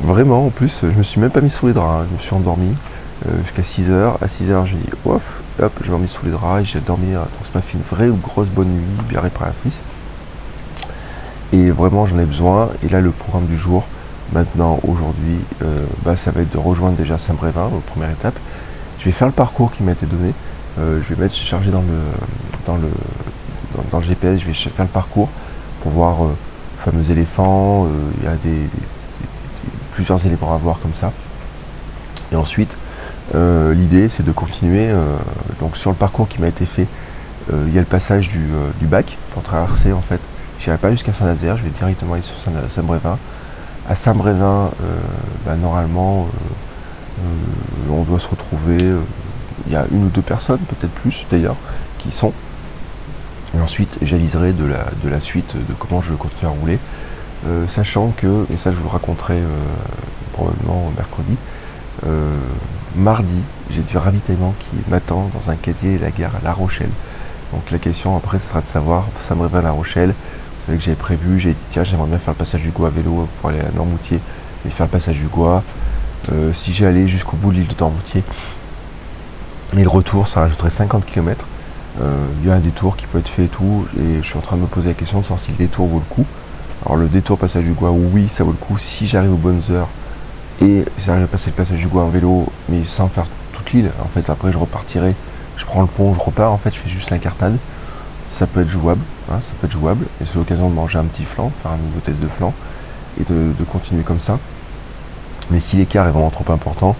Vraiment, 0.02 0.46
en 0.46 0.50
plus, 0.50 0.80
je 0.82 0.98
me 0.98 1.02
suis 1.02 1.20
même 1.20 1.30
pas 1.30 1.40
mis 1.40 1.50
sous 1.50 1.68
les 1.68 1.72
draps. 1.72 2.02
Hein. 2.02 2.06
Je 2.10 2.16
me 2.16 2.20
suis 2.20 2.34
endormi 2.34 2.74
euh, 3.26 3.30
jusqu'à 3.42 3.62
6h. 3.62 4.16
À 4.20 4.26
6h, 4.26 4.66
j'ai 4.66 4.76
dit, 4.76 4.90
hop, 5.04 5.22
hop, 5.60 5.72
je 5.84 5.92
m'ai 5.92 5.98
mis 5.98 6.08
sous 6.08 6.24
les 6.24 6.32
draps 6.32 6.62
et 6.62 6.64
j'ai 6.64 6.80
dormi. 6.80 7.14
Euh, 7.14 7.18
donc, 7.18 7.44
ça 7.44 7.50
m'a 7.54 7.60
fait 7.60 7.74
une 7.74 7.84
vraie 7.84 8.08
grosse 8.20 8.48
bonne 8.48 8.68
nuit, 8.68 9.04
bien 9.08 9.20
réparatrice. 9.20 9.78
Et 11.52 11.70
vraiment, 11.70 12.06
j'en 12.06 12.18
ai 12.18 12.24
besoin. 12.24 12.70
Et 12.82 12.88
là, 12.88 13.00
le 13.00 13.10
programme 13.10 13.46
du 13.46 13.56
jour, 13.56 13.84
maintenant, 14.32 14.80
aujourd'hui, 14.86 15.36
euh, 15.62 15.84
bah, 16.04 16.16
ça 16.16 16.30
va 16.30 16.42
être 16.42 16.52
de 16.52 16.58
rejoindre 16.58 16.96
déjà 16.96 17.18
Saint-Brévin, 17.18 17.70
première 17.86 18.10
étape. 18.10 18.38
Je 18.98 19.04
vais 19.06 19.12
faire 19.12 19.28
le 19.28 19.34
parcours 19.34 19.72
qui 19.72 19.82
m'a 19.82 19.92
été 19.92 20.06
donné. 20.06 20.32
je 20.78 21.14
vais 21.14 21.20
mettre 21.20 21.34
chargé 21.34 21.70
dans 21.70 21.82
le, 21.82 21.98
dans 22.66 22.76
le, 22.76 22.88
dans, 23.90 23.98
le 23.98 24.04
GPS, 24.04 24.40
je 24.40 24.46
vais 24.46 24.54
faire 24.54 24.84
le 24.84 24.90
parcours 24.90 25.28
pour 25.82 25.90
voir 25.90 26.22
le 26.22 26.34
fameux 26.84 27.10
éléphant. 27.10 27.88
Il 28.18 28.24
y 28.24 28.28
a 28.28 28.36
des 28.36 28.68
plusieurs 29.92 30.24
éléments 30.26 30.54
à 30.54 30.56
voir 30.56 30.78
comme 30.80 30.94
ça. 30.94 31.12
Et 32.32 32.36
ensuite, 32.36 32.70
euh, 33.34 33.74
l'idée 33.74 34.08
c'est 34.08 34.24
de 34.24 34.32
continuer. 34.32 34.88
Euh, 34.88 35.16
donc 35.60 35.76
sur 35.76 35.90
le 35.90 35.96
parcours 35.96 36.28
qui 36.28 36.40
m'a 36.40 36.48
été 36.48 36.66
fait, 36.66 36.86
euh, 37.52 37.64
il 37.68 37.74
y 37.74 37.78
a 37.78 37.80
le 37.80 37.86
passage 37.86 38.28
du, 38.28 38.40
bac 38.82 39.16
pour 39.32 39.42
traverser 39.42 39.92
en 39.92 40.00
fait. 40.00 40.20
J'irai 40.62 40.78
pas 40.78 40.90
jusqu'à 40.90 41.12
Saint-Nazaire, 41.12 41.56
je 41.56 41.64
vais 41.64 41.70
directement 41.70 42.14
aller 42.14 42.22
sur 42.22 42.36
Saint-Brévin. 42.70 43.18
À 43.88 43.94
Saint-Brévin, 43.96 44.70
bah, 45.44 45.56
normalement, 45.56 46.28
on 47.90 48.02
doit 48.04 48.20
se 48.20 48.28
retrouver. 48.28 48.78
Il 49.66 49.72
y 49.72 49.76
a 49.76 49.84
une 49.90 50.04
ou 50.04 50.08
deux 50.08 50.22
personnes, 50.22 50.60
peut-être 50.60 50.92
plus 50.92 51.26
d'ailleurs, 51.30 51.56
qui 51.98 52.12
sont. 52.12 52.32
Et 53.56 53.60
ensuite, 53.60 53.98
j'aviserai 54.02 54.52
de 54.52 54.64
la, 54.64 54.86
de 55.02 55.20
suite 55.20 55.56
de 55.56 55.74
comment 55.74 56.00
je 56.00 56.12
continue 56.14 56.48
à 56.48 56.54
rouler. 56.54 56.78
Euh, 57.46 57.66
sachant 57.66 58.12
que, 58.16 58.46
et 58.52 58.56
ça 58.56 58.70
je 58.70 58.76
vous 58.76 58.84
le 58.84 58.88
raconterai 58.88 59.34
euh, 59.34 59.46
probablement 60.32 60.92
mercredi, 60.96 61.36
euh, 62.06 62.36
mardi, 62.94 63.40
j'ai 63.70 63.82
du 63.82 63.96
ravitaillement 63.96 64.54
qui 64.60 64.90
m'attend 64.90 65.28
dans 65.34 65.50
un 65.50 65.56
casier 65.56 65.98
la 65.98 66.12
gare 66.12 66.36
à 66.40 66.44
La 66.44 66.52
Rochelle. 66.52 66.90
Donc 67.52 67.70
la 67.72 67.78
question 67.78 68.16
après 68.16 68.38
ce 68.38 68.46
sera 68.46 68.60
de 68.60 68.66
savoir, 68.66 69.06
ça 69.20 69.34
me 69.34 69.42
révèle 69.42 69.60
à 69.60 69.62
La 69.64 69.70
Rochelle, 69.72 70.14
que 70.66 70.78
j'avais 70.78 70.96
prévu, 70.96 71.40
j'ai 71.40 71.50
dit 71.50 71.56
tiens 71.70 71.84
j'aimerais 71.84 72.08
bien 72.08 72.18
faire 72.18 72.34
le 72.34 72.38
passage 72.38 72.62
du 72.62 72.70
Gois 72.70 72.88
à 72.88 72.90
vélo 72.90 73.28
pour 73.40 73.50
aller 73.50 73.60
à 73.60 73.70
Normoutier 73.74 74.20
et 74.66 74.70
faire 74.70 74.86
le 74.86 74.90
passage 74.90 75.16
du 75.16 75.26
Gois. 75.26 75.62
si 76.54 76.72
j'ai 76.72 76.86
allé 76.86 77.08
jusqu'au 77.08 77.36
bout 77.36 77.50
de 77.50 77.56
l'île 77.56 77.68
de 77.68 77.74
Normoutier, 77.78 78.22
et 79.76 79.82
le 79.82 79.88
retour 79.88 80.28
ça 80.28 80.40
rajouterait 80.40 80.70
50 80.70 81.04
km. 81.06 81.44
Il 82.42 82.48
y 82.48 82.50
a 82.50 82.54
un 82.54 82.60
détour 82.60 82.96
qui 82.96 83.06
peut 83.06 83.18
être 83.18 83.28
fait 83.28 83.44
et 83.44 83.48
tout, 83.48 83.86
et 83.98 84.22
je 84.22 84.26
suis 84.26 84.38
en 84.38 84.40
train 84.40 84.56
de 84.56 84.62
me 84.62 84.66
poser 84.66 84.88
la 84.88 84.94
question 84.94 85.18
de 85.18 85.24
savoir 85.24 85.40
si 85.40 85.50
le 85.50 85.56
détour 85.58 85.86
vaut 85.86 85.98
le 85.98 86.14
coup. 86.14 86.26
Alors 86.84 86.96
le 86.96 87.06
détour 87.06 87.38
passage 87.38 87.64
du 87.64 87.72
Gois, 87.72 87.90
oui, 87.90 88.28
ça 88.30 88.44
vaut 88.44 88.52
le 88.52 88.56
coup 88.56 88.78
si 88.78 89.06
j'arrive 89.06 89.32
aux 89.32 89.36
bonnes 89.36 89.62
heures 89.70 89.88
et 90.60 90.84
j'arrive 91.04 91.24
à 91.24 91.26
passer 91.26 91.50
le 91.50 91.56
passage 91.56 91.78
du 91.78 91.86
Gois 91.86 92.04
en 92.04 92.08
vélo, 92.08 92.46
mais 92.68 92.84
sans 92.86 93.08
faire 93.08 93.26
toute 93.52 93.72
l'île. 93.72 93.90
En 94.02 94.08
fait, 94.08 94.30
après 94.30 94.52
je 94.52 94.58
repartirai, 94.58 95.14
je 95.56 95.64
prends 95.64 95.82
le 95.82 95.86
pont, 95.86 96.14
je 96.14 96.20
repars. 96.20 96.52
En 96.52 96.58
fait, 96.58 96.72
je 96.72 96.78
fais 96.78 96.90
juste 96.90 97.10
l'incartade. 97.10 97.56
Ça 98.38 98.46
peut 98.46 98.62
être 98.62 98.70
jouable, 98.70 99.02
hein, 99.30 99.38
ça 99.42 99.52
peut 99.60 99.66
être 99.66 99.72
jouable. 99.72 100.06
Et 100.20 100.24
c'est 100.26 100.36
l'occasion 100.36 100.68
de 100.68 100.74
manger 100.74 100.98
un 100.98 101.04
petit 101.04 101.24
flanc, 101.24 101.50
faire 101.62 101.72
un 101.72 101.76
nouveau 101.76 102.00
test 102.00 102.18
de 102.18 102.28
flanc 102.28 102.54
et 103.20 103.24
de, 103.24 103.64
continuer 103.70 104.02
comme 104.02 104.20
ça. 104.20 104.38
Mais 105.50 105.60
si 105.60 105.76
l'écart 105.76 106.06
est 106.06 106.10
vraiment 106.10 106.30
trop 106.30 106.50
important, 106.52 106.96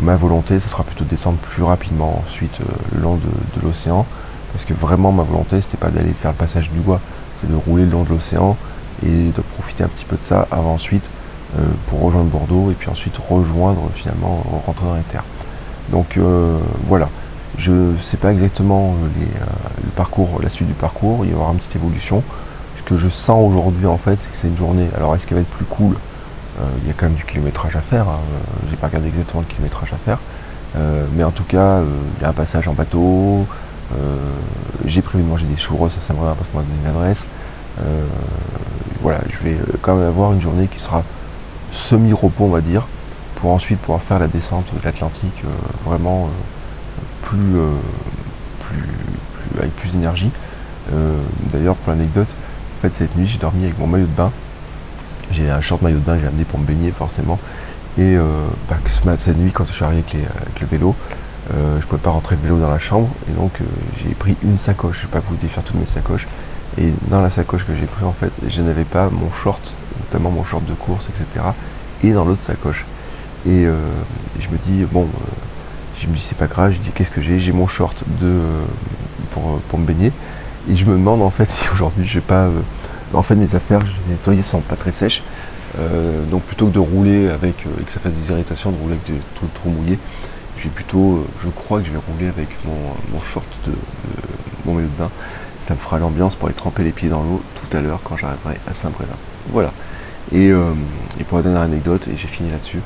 ma 0.00 0.16
volonté, 0.16 0.60
ce 0.60 0.68
sera 0.68 0.84
plutôt 0.84 1.04
de 1.04 1.10
descendre 1.10 1.38
plus 1.38 1.62
rapidement 1.62 2.22
ensuite 2.24 2.60
euh, 2.60 2.64
le 2.94 3.02
long 3.02 3.16
de, 3.16 3.62
l'océan. 3.62 4.06
Parce 4.52 4.64
que 4.64 4.74
vraiment, 4.74 5.12
ma 5.12 5.22
volonté, 5.22 5.60
c'était 5.60 5.76
pas 5.76 5.90
d'aller 5.90 6.12
faire 6.12 6.30
le 6.30 6.36
passage 6.36 6.70
du 6.70 6.80
Gois, 6.80 7.00
c'est 7.40 7.50
de 7.50 7.56
rouler 7.56 7.84
le 7.84 7.90
long 7.90 8.04
de 8.04 8.10
l'océan 8.10 8.56
et 9.04 9.30
de 9.30 9.42
profiter 9.56 9.84
un 9.84 9.88
petit 9.88 10.04
peu 10.04 10.16
de 10.16 10.24
ça 10.26 10.46
avant 10.50 10.74
ensuite 10.74 11.04
euh, 11.58 11.62
pour 11.88 12.00
rejoindre 12.00 12.30
Bordeaux 12.30 12.70
et 12.70 12.74
puis 12.74 12.88
ensuite 12.88 13.16
rejoindre 13.18 13.90
finalement 13.94 14.42
rentrer 14.66 14.86
dans 14.86 14.94
les 14.94 15.02
terres. 15.02 15.24
Donc 15.90 16.16
euh, 16.16 16.58
voilà, 16.86 17.08
je 17.58 17.72
ne 17.72 17.98
sais 17.98 18.16
pas 18.16 18.32
exactement 18.32 18.94
euh, 18.94 19.24
le 19.82 19.90
parcours, 19.90 20.40
la 20.42 20.50
suite 20.50 20.68
du 20.68 20.74
parcours, 20.74 21.24
il 21.24 21.32
y 21.32 21.34
aura 21.34 21.52
une 21.52 21.58
petite 21.58 21.76
évolution. 21.76 22.22
Ce 22.78 22.82
que 22.82 22.98
je 22.98 23.08
sens 23.08 23.50
aujourd'hui 23.50 23.86
en 23.86 23.98
fait, 23.98 24.18
c'est 24.20 24.30
que 24.30 24.36
c'est 24.36 24.48
une 24.48 24.56
journée. 24.56 24.88
Alors 24.96 25.14
est-ce 25.14 25.26
qu'elle 25.26 25.38
va 25.38 25.42
être 25.42 25.48
plus 25.48 25.64
cool? 25.64 25.96
Il 26.80 26.88
y 26.88 26.90
a 26.90 26.94
quand 26.96 27.06
même 27.06 27.16
du 27.16 27.24
kilométrage 27.24 27.76
à 27.76 27.82
faire. 27.82 28.08
Hein. 28.08 28.20
J'ai 28.70 28.76
pas 28.76 28.86
regardé 28.86 29.08
exactement 29.08 29.42
le 29.46 29.46
kilométrage 29.46 29.92
à 29.92 29.96
faire. 29.96 30.18
mais 31.14 31.22
en 31.22 31.30
tout 31.30 31.44
cas, 31.44 31.82
il 32.16 32.22
y 32.22 32.24
a 32.24 32.30
un 32.30 32.32
passage 32.32 32.66
en 32.66 32.72
bateau. 32.72 33.46
j'ai 34.86 35.02
prévu 35.02 35.22
de 35.22 35.28
manger 35.28 35.44
des 35.44 35.56
churros 35.56 35.86
à 35.86 35.90
Saint-Brévin 35.90 36.34
parce 36.34 36.48
qu'on 36.50 36.58
m'a 36.58 36.64
donné 36.64 36.78
une 36.82 36.96
adresse 36.96 37.26
voilà, 39.06 39.20
je 39.30 39.48
vais 39.48 39.54
euh, 39.54 39.78
quand 39.82 39.94
même 39.94 40.08
avoir 40.08 40.32
une 40.32 40.40
journée 40.40 40.66
qui 40.66 40.80
sera 40.80 41.04
semi-repos, 41.72 42.44
on 42.44 42.48
va 42.48 42.60
dire, 42.60 42.86
pour 43.36 43.52
ensuite 43.52 43.78
pouvoir 43.78 44.02
faire 44.02 44.18
la 44.18 44.26
descente 44.26 44.66
de 44.74 44.84
l'Atlantique 44.84 45.44
euh, 45.44 45.48
vraiment 45.84 46.28
euh, 47.34 47.74
plus, 48.60 48.78
plus, 48.78 49.58
avec 49.60 49.76
plus 49.76 49.90
d'énergie. 49.90 50.30
D'ailleurs, 51.52 51.74
pour 51.76 51.92
l'anecdote, 51.92 52.28
en 52.28 52.82
fait, 52.82 52.94
cette 52.94 53.16
nuit, 53.16 53.26
j'ai 53.26 53.38
dormi 53.38 53.64
avec 53.64 53.78
mon 53.78 53.88
maillot 53.88 54.06
de 54.06 54.16
bain. 54.16 54.30
J'ai 55.32 55.50
un 55.50 55.60
short 55.60 55.82
maillot 55.82 55.98
de 55.98 56.04
bain 56.04 56.16
j'ai 56.20 56.28
amené 56.28 56.44
pour 56.44 56.60
me 56.60 56.64
baigner, 56.64 56.92
forcément. 56.92 57.40
Et 57.98 58.16
bah, 58.68 58.76
cette 59.18 59.36
nuit, 59.36 59.50
quand 59.50 59.66
je 59.66 59.72
suis 59.72 59.84
arrivé 59.84 60.04
avec, 60.12 60.60
le 60.60 60.66
vélo, 60.68 60.94
je 61.50 61.56
ne 61.56 61.80
pouvais 61.82 62.00
pas 62.00 62.10
rentrer 62.10 62.36
le 62.36 62.42
vélo 62.42 62.60
dans 62.60 62.70
la 62.70 62.78
chambre. 62.78 63.08
Et 63.28 63.32
donc, 63.32 63.50
j'ai 64.00 64.14
pris 64.14 64.36
une 64.44 64.58
sacoche. 64.60 64.98
Je 65.00 65.06
n'ai 65.06 65.12
pas 65.12 65.18
voulu 65.18 65.38
défaire 65.40 65.64
toutes 65.64 65.80
mes 65.80 65.86
sacoches. 65.86 66.28
Et 66.78 66.92
dans 67.08 67.22
la 67.22 67.30
sacoche 67.30 67.64
que 67.64 67.74
j'ai 67.74 67.86
pris 67.86 68.04
en 68.04 68.12
fait, 68.12 68.30
je 68.48 68.60
n'avais 68.60 68.84
pas 68.84 69.08
mon 69.10 69.30
short, 69.32 69.74
notamment 70.00 70.30
mon 70.30 70.44
short 70.44 70.64
de 70.66 70.74
course, 70.74 71.06
etc. 71.08 71.46
Et 72.04 72.12
dans 72.12 72.24
l'autre 72.24 72.42
sacoche. 72.44 72.84
Et, 73.46 73.64
euh, 73.64 73.76
je 74.38 74.48
me 74.48 74.58
dis, 74.66 74.84
bon, 74.84 75.04
euh, 75.04 75.06
je 76.00 76.06
me 76.06 76.14
dis 76.14 76.20
c'est 76.20 76.36
pas 76.38 76.46
grave, 76.46 76.72
je 76.72 76.78
dis 76.78 76.90
qu'est-ce 76.90 77.10
que 77.10 77.22
j'ai? 77.22 77.40
J'ai 77.40 77.52
mon 77.52 77.66
short 77.66 77.96
de, 78.20 78.26
euh, 78.26 78.64
pour, 79.32 79.60
pour, 79.68 79.78
me 79.78 79.86
baigner. 79.86 80.12
Et 80.70 80.76
je 80.76 80.84
me 80.84 80.92
demande 80.92 81.22
en 81.22 81.30
fait 81.30 81.50
si 81.50 81.68
aujourd'hui 81.72 82.06
je 82.06 82.14
vais 82.14 82.20
pas. 82.20 82.48
en 83.14 83.22
fait 83.22 83.34
mes 83.34 83.54
affaires, 83.54 83.80
je 83.80 83.92
les 84.06 84.12
nettoyer, 84.12 84.42
sont 84.42 84.60
pas 84.60 84.76
très 84.76 84.92
sèches. 84.92 85.22
donc 86.30 86.42
plutôt 86.42 86.66
que 86.66 86.74
de 86.74 86.78
rouler 86.78 87.28
avec 87.28 87.66
et 87.66 87.84
que 87.84 87.92
ça 87.92 88.00
fasse 88.00 88.12
des 88.12 88.30
irritations, 88.30 88.70
de 88.70 88.78
rouler 88.78 88.94
avec 88.94 89.06
des 89.06 89.20
trucs 89.34 89.52
trop 89.54 89.70
mouillés, 89.70 89.98
plutôt, 90.68 91.26
je 91.44 91.48
crois 91.48 91.80
que 91.80 91.86
je 91.86 91.92
vais 91.92 92.00
rouler 92.12 92.28
avec 92.28 92.48
mon, 92.64 93.20
short 93.20 93.46
de, 93.66 93.72
mon 94.64 94.74
maillot 94.74 94.88
de 94.88 95.02
bain 95.02 95.10
ça 95.66 95.74
me 95.74 95.80
fera 95.80 95.98
l'ambiance 95.98 96.36
pour 96.36 96.46
aller 96.46 96.54
tremper 96.54 96.84
les 96.84 96.92
pieds 96.92 97.08
dans 97.08 97.24
l'eau 97.24 97.42
tout 97.56 97.76
à 97.76 97.80
l'heure 97.80 97.98
quand 98.04 98.16
j'arriverai 98.16 98.54
à 98.68 98.72
Saint-Brévin. 98.72 99.16
Voilà. 99.50 99.72
Euh, 100.32 100.72
et, 101.18 101.24
pour 101.24 101.38
la 101.38 101.42
dernière 101.42 101.62
anecdote, 101.62 102.06
et 102.06 102.16
j'ai 102.16 102.28
fini 102.28 102.52
là-dessus, 102.52 102.76
euh, 102.78 102.80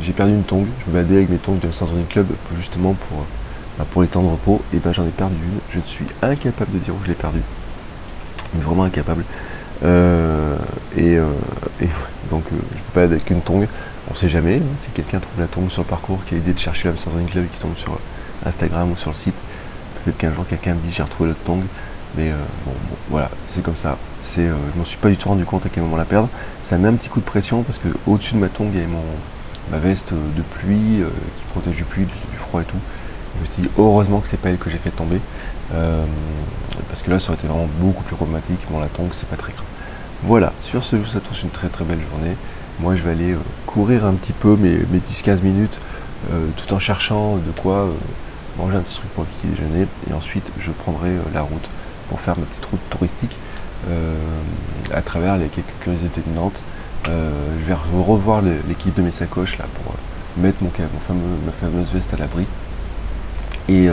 j'ai 0.00 0.12
perdu 0.12 0.32
une 0.32 0.44
tongue. 0.44 0.66
Je 0.84 0.90
me 0.90 0.96
baladais 0.96 1.16
avec 1.16 1.30
mes 1.30 1.38
tongs 1.38 1.58
de 1.62 1.72
Saint-Denis 1.72 2.04
Club 2.08 2.26
justement 2.56 2.94
pour, 2.94 3.24
bah, 3.78 3.86
pour 3.90 4.02
les 4.02 4.08
temps 4.08 4.22
de 4.22 4.28
repos. 4.28 4.62
Et 4.72 4.78
ben 4.78 4.92
j'en 4.92 5.04
ai 5.04 5.10
perdu 5.10 5.36
une. 5.36 5.80
Je 5.80 5.86
suis 5.86 6.06
incapable 6.22 6.72
de 6.72 6.78
dire 6.78 6.94
où 6.94 6.98
je 7.02 7.08
l'ai 7.08 7.14
perdue. 7.14 7.42
Mais 8.54 8.62
vraiment 8.62 8.84
incapable. 8.84 9.24
Euh, 9.84 10.56
et, 10.96 11.18
donc 12.30 12.44
je 12.50 12.56
peux 12.56 12.92
pas 12.94 13.02
avec 13.02 13.28
une 13.30 13.40
tongue. 13.40 13.66
On 14.10 14.14
sait 14.14 14.28
jamais. 14.28 14.56
Hein, 14.56 14.76
si 14.84 14.90
quelqu'un 14.90 15.18
trouve 15.18 15.40
la 15.40 15.46
tongue 15.46 15.70
sur 15.70 15.82
le 15.82 15.88
parcours, 15.88 16.20
qui 16.26 16.34
a 16.34 16.38
l'idée 16.38 16.52
de 16.52 16.58
chercher 16.58 16.88
la 16.88 16.96
Saint-Denis 16.96 17.26
Club 17.26 17.44
et 17.44 17.48
qui 17.48 17.58
tombe 17.58 17.76
sur 17.76 17.98
Instagram 18.44 18.92
ou 18.92 18.96
sur 18.96 19.10
le 19.10 19.16
site, 19.16 19.34
peut-être 19.96 20.18
qu'un 20.18 20.32
jour 20.32 20.44
quelqu'un 20.48 20.74
me 20.74 20.80
dit 20.80 20.92
j'ai 20.92 21.02
retrouvé 21.02 21.30
le 21.30 21.34
tong, 21.34 21.62
mais 22.16 22.30
euh, 22.30 22.36
bon, 22.66 22.72
voilà, 23.08 23.30
c'est 23.48 23.62
comme 23.62 23.76
ça. 23.76 23.96
C'est, 24.22 24.46
euh, 24.46 24.54
je 24.74 24.78
m'en 24.78 24.84
suis 24.84 24.98
pas 24.98 25.08
du 25.08 25.16
tout 25.16 25.28
rendu 25.28 25.44
compte 25.44 25.66
à 25.66 25.68
quel 25.68 25.82
moment 25.82 25.96
la 25.96 26.04
perdre. 26.04 26.28
Ça 26.74 26.78
met 26.78 26.88
un 26.88 26.94
petit 26.94 27.08
coup 27.08 27.20
de 27.20 27.24
pression 27.24 27.62
parce 27.62 27.78
que 27.78 27.86
au-dessus 28.04 28.34
de 28.34 28.40
ma 28.40 28.48
tongue 28.48 28.70
il 28.72 28.80
y 28.80 28.82
avait 28.82 28.92
ma 29.70 29.78
veste 29.78 30.12
de 30.12 30.42
pluie 30.42 31.02
euh, 31.02 31.08
qui 31.36 31.44
protège 31.52 31.76
du 31.76 31.84
pluie, 31.84 32.04
du, 32.04 32.36
froid 32.36 32.62
et 32.62 32.64
tout. 32.64 32.78
Je 33.36 33.40
me 33.40 33.52
suis 33.52 33.62
dit 33.62 33.68
heureusement 33.78 34.18
que 34.18 34.26
c'est 34.26 34.40
pas 34.40 34.48
elle 34.48 34.58
que 34.58 34.70
j'ai 34.70 34.78
fait 34.78 34.90
tomber. 34.90 35.20
parce 35.70 37.02
que 37.04 37.12
là 37.12 37.20
ça 37.20 37.28
aurait 37.28 37.38
été 37.38 37.46
vraiment 37.46 37.68
beaucoup 37.78 38.02
plus 38.02 38.16
problématique. 38.16 38.58
Bon 38.70 38.80
la 38.80 38.88
tongue 38.88 39.10
c'est 39.12 39.28
pas 39.28 39.36
très 39.36 39.52
grave. 39.52 39.64
Voilà, 40.24 40.52
sur 40.62 40.82
ce, 40.82 40.96
je 40.96 41.02
vous 41.02 41.06
souhaite 41.06 41.22
une 41.44 41.50
très 41.50 41.68
très 41.68 41.84
belle 41.84 42.00
journée. 42.10 42.34
Moi 42.80 42.96
je 42.96 43.02
vais 43.02 43.12
aller 43.12 43.36
courir 43.66 44.04
un 44.04 44.14
petit 44.14 44.32
peu 44.32 44.56
mes, 44.56 44.78
mes 44.90 44.98
10-15 44.98 45.42
minutes 45.42 45.78
tout 46.56 46.74
en 46.74 46.80
cherchant 46.80 47.36
de 47.36 47.52
quoi 47.62 47.88
manger 48.58 48.78
un 48.78 48.80
petit 48.80 48.96
truc 48.96 49.10
pour 49.10 49.22
le 49.22 49.28
petit 49.30 49.46
déjeuner 49.46 49.86
et 50.10 50.12
ensuite 50.12 50.44
je 50.58 50.72
prendrai 50.72 51.10
euh, 51.10 51.22
la 51.32 51.42
route 51.42 51.68
pour 52.08 52.20
faire 52.20 52.36
ma 52.36 52.46
petite 52.46 52.64
route 52.66 52.80
touristique 52.90 53.36
euh, 53.36 53.53
à 54.92 55.02
travers 55.02 55.36
les 55.36 55.46
quelques 55.46 55.66
curiosités 55.80 56.22
de 56.26 56.34
Nantes 56.34 56.60
je 57.06 57.66
vais 57.66 57.74
revoir 57.74 58.42
l'équipe 58.42 58.94
de 58.94 59.02
mes 59.02 59.12
sacoches 59.12 59.58
là 59.58 59.66
pour 59.74 59.94
mettre 60.42 60.62
mon, 60.62 60.70
mon 60.70 61.00
fameux, 61.06 61.36
ma 61.44 61.52
fameuse 61.52 61.92
veste 61.92 62.12
à 62.14 62.16
l'abri 62.16 62.46
et 63.68 63.88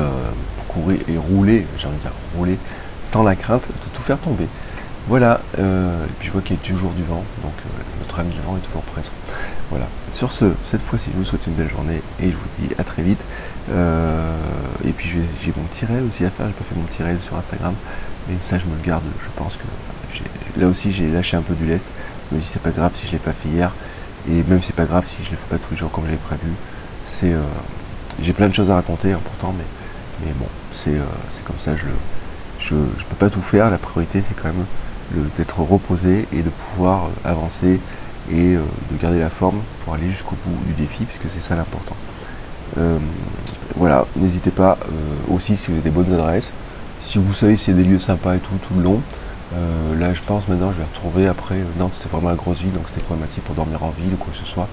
courir 0.67 0.99
et 1.07 1.17
rouler, 1.17 1.65
j'ai 1.77 1.87
envie 1.87 1.97
de 1.97 2.01
dire 2.01 2.11
rouler 2.37 2.57
sans 3.05 3.23
la 3.23 3.35
crainte 3.35 3.63
de 3.67 3.89
tout 3.93 4.01
faire 4.03 4.17
tomber. 4.17 4.47
Voilà, 5.07 5.41
et 5.57 5.61
puis 6.19 6.27
je 6.27 6.31
vois 6.31 6.41
qu'il 6.41 6.55
y 6.55 6.59
a 6.59 6.61
toujours 6.61 6.91
du 6.91 7.03
vent, 7.03 7.23
donc 7.43 7.53
notre 7.99 8.19
ami 8.19 8.33
le 8.35 8.41
vent 8.43 8.57
est 8.57 8.65
toujours 8.65 8.83
présent. 8.83 9.11
Voilà, 9.69 9.87
sur 10.13 10.31
ce, 10.31 10.45
cette 10.69 10.81
fois-ci, 10.81 11.09
je 11.13 11.17
vous 11.17 11.25
souhaite 11.25 11.47
une 11.47 11.53
belle 11.53 11.69
journée 11.69 12.01
et 12.21 12.29
je 12.29 12.35
vous 12.35 12.49
dis 12.59 12.73
à 12.77 12.83
très 12.83 13.01
vite. 13.01 13.21
Euh, 13.71 14.35
et 14.85 14.91
puis 14.91 15.09
j'ai 15.41 15.53
mon 15.55 15.63
petit 15.63 15.85
aussi 16.07 16.25
à 16.25 16.29
faire, 16.29 16.47
j'ai 16.47 16.53
pas 16.53 16.65
fait 16.67 16.75
mon 16.75 16.83
petit 16.83 17.23
sur 17.25 17.37
Instagram, 17.37 17.73
mais 18.27 18.35
ça 18.41 18.57
je 18.57 18.65
me 18.65 18.75
le 18.75 18.83
garde, 18.85 19.03
je 19.23 19.29
pense 19.35 19.55
que 19.55 20.59
là 20.59 20.67
aussi 20.67 20.91
j'ai 20.91 21.09
lâché 21.09 21.37
un 21.37 21.41
peu 21.41 21.53
du 21.53 21.65
lest, 21.65 21.85
je 22.29 22.35
me 22.35 22.41
dis 22.41 22.47
c'est 22.51 22.61
pas 22.61 22.71
grave 22.71 22.91
si 22.95 23.07
je 23.07 23.13
l'ai 23.13 23.19
pas 23.19 23.33
fait 23.33 23.49
hier, 23.49 23.71
et 24.29 24.43
même 24.47 24.61
c'est 24.63 24.75
pas 24.75 24.85
grave 24.85 25.05
si 25.07 25.23
je 25.23 25.31
le 25.31 25.37
fais 25.37 25.47
pas 25.49 25.57
tous 25.57 25.71
les 25.71 25.77
jours 25.77 25.91
comme 25.91 26.05
j'avais 26.05 26.17
prévu. 26.17 26.51
C'est 27.07 27.33
euh, 27.33 27.41
j'ai 28.21 28.33
plein 28.33 28.49
de 28.49 28.53
choses 28.53 28.69
à 28.69 28.75
raconter 28.75 29.11
hein, 29.13 29.19
pourtant, 29.23 29.53
mais, 29.57 29.65
mais 30.25 30.33
bon, 30.33 30.47
c'est 30.73 30.95
euh, 30.95 31.03
comme 31.45 31.59
ça, 31.59 31.75
je, 31.75 31.85
je, 32.59 32.75
je 32.99 33.05
peux 33.05 33.15
pas 33.17 33.29
tout 33.29 33.41
faire, 33.41 33.69
la 33.69 33.77
priorité 33.77 34.23
c'est 34.27 34.35
quand 34.35 34.49
même 34.49 34.65
d'être 35.37 35.59
reposé 35.59 36.27
et 36.31 36.41
de 36.41 36.49
pouvoir 36.49 37.09
avancer 37.25 37.79
et 38.31 38.53
de 38.53 38.97
garder 39.01 39.19
la 39.19 39.29
forme 39.29 39.61
pour 39.83 39.93
aller 39.95 40.09
jusqu'au 40.09 40.37
bout 40.45 40.55
du 40.65 40.73
défi, 40.73 41.03
puisque 41.03 41.33
c'est 41.33 41.43
ça 41.45 41.55
l'important. 41.55 41.95
Euh, 42.77 42.97
voilà, 43.75 44.05
n'hésitez 44.15 44.51
pas 44.51 44.77
euh, 44.83 45.33
aussi 45.35 45.57
si 45.57 45.67
vous 45.67 45.73
avez 45.73 45.81
des 45.81 45.89
bonnes 45.89 46.13
adresses. 46.13 46.51
Si 47.01 47.17
vous 47.17 47.33
savez 47.33 47.57
s'il 47.57 47.75
y 47.75 47.79
a 47.79 47.83
des 47.83 47.89
lieux 47.89 47.99
sympas 47.99 48.35
et 48.35 48.39
tout, 48.39 48.53
tout 48.67 48.75
le 48.75 48.83
long. 48.83 49.01
Euh, 49.53 49.99
là, 49.99 50.13
je 50.13 50.21
pense 50.21 50.47
maintenant, 50.47 50.71
je 50.71 50.77
vais 50.77 50.85
retrouver 50.85 51.27
après. 51.27 51.57
Nantes, 51.77 51.91
c'était 51.97 52.09
vraiment 52.09 52.29
la 52.29 52.35
grosse 52.35 52.59
ville, 52.59 52.71
donc 52.71 52.83
c'était 52.87 53.01
problématique 53.01 53.43
pour 53.43 53.55
dormir 53.55 53.83
en 53.83 53.89
ville 53.89 54.13
ou 54.13 54.17
quoi 54.17 54.31
que 54.31 54.39
ce 54.39 54.45
soit. 54.45 54.67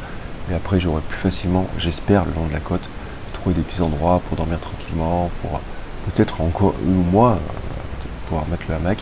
Et 0.51 0.55
après, 0.55 0.79
j'aurai 0.79 1.01
plus 1.09 1.19
facilement, 1.19 1.67
j'espère, 1.79 2.25
le 2.25 2.33
long 2.33 2.47
de 2.47 2.53
la 2.53 2.61
côte, 2.61 2.83
trouver 3.33 3.57
des 3.57 3.62
petits 3.62 3.83
endroits 3.83 4.23
pour 4.29 4.37
dormir 4.37 4.61
tranquillement, 4.61 5.31
pour 5.43 5.61
peut-être 6.07 6.41
encore 6.41 6.75
une 6.87 6.99
ou 6.99 7.05
moins 7.11 7.38
pouvoir 8.29 8.47
mettre 8.49 8.64
le 8.69 8.75
hamac. 8.77 8.99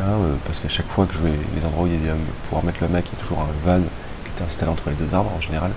Hein, 0.00 0.18
parce 0.44 0.58
qu'à 0.58 0.68
chaque 0.68 0.88
fois 0.88 1.06
que 1.06 1.14
je 1.14 1.18
vais 1.20 1.30
les 1.30 1.66
endroits 1.66 1.84
où 1.84 1.86
il 1.86 1.94
y 1.94 1.96
a 1.96 2.12
des, 2.12 2.18
pouvoir 2.48 2.64
mettre 2.64 2.78
le 2.80 2.86
hamac, 2.86 3.04
il 3.06 3.16
y 3.16 3.20
a 3.20 3.22
toujours 3.22 3.40
un 3.40 3.66
van 3.66 3.80
qui 3.80 4.42
est 4.42 4.44
installé 4.44 4.70
entre 4.70 4.90
les 4.90 4.96
deux 4.96 5.14
arbres 5.14 5.32
en 5.34 5.40
général. 5.40 5.70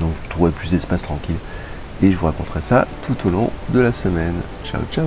Donc 0.00 0.10
vous 0.10 0.28
trouverez 0.28 0.52
plus 0.52 0.70
d'espace 0.70 1.02
tranquille. 1.02 1.36
Et 2.02 2.12
je 2.12 2.16
vous 2.16 2.26
raconterai 2.26 2.60
ça 2.60 2.86
tout 3.06 3.16
au 3.26 3.30
long 3.30 3.50
de 3.70 3.80
la 3.80 3.92
semaine. 3.92 4.34
Ciao 4.64 4.82
ciao 4.92 5.06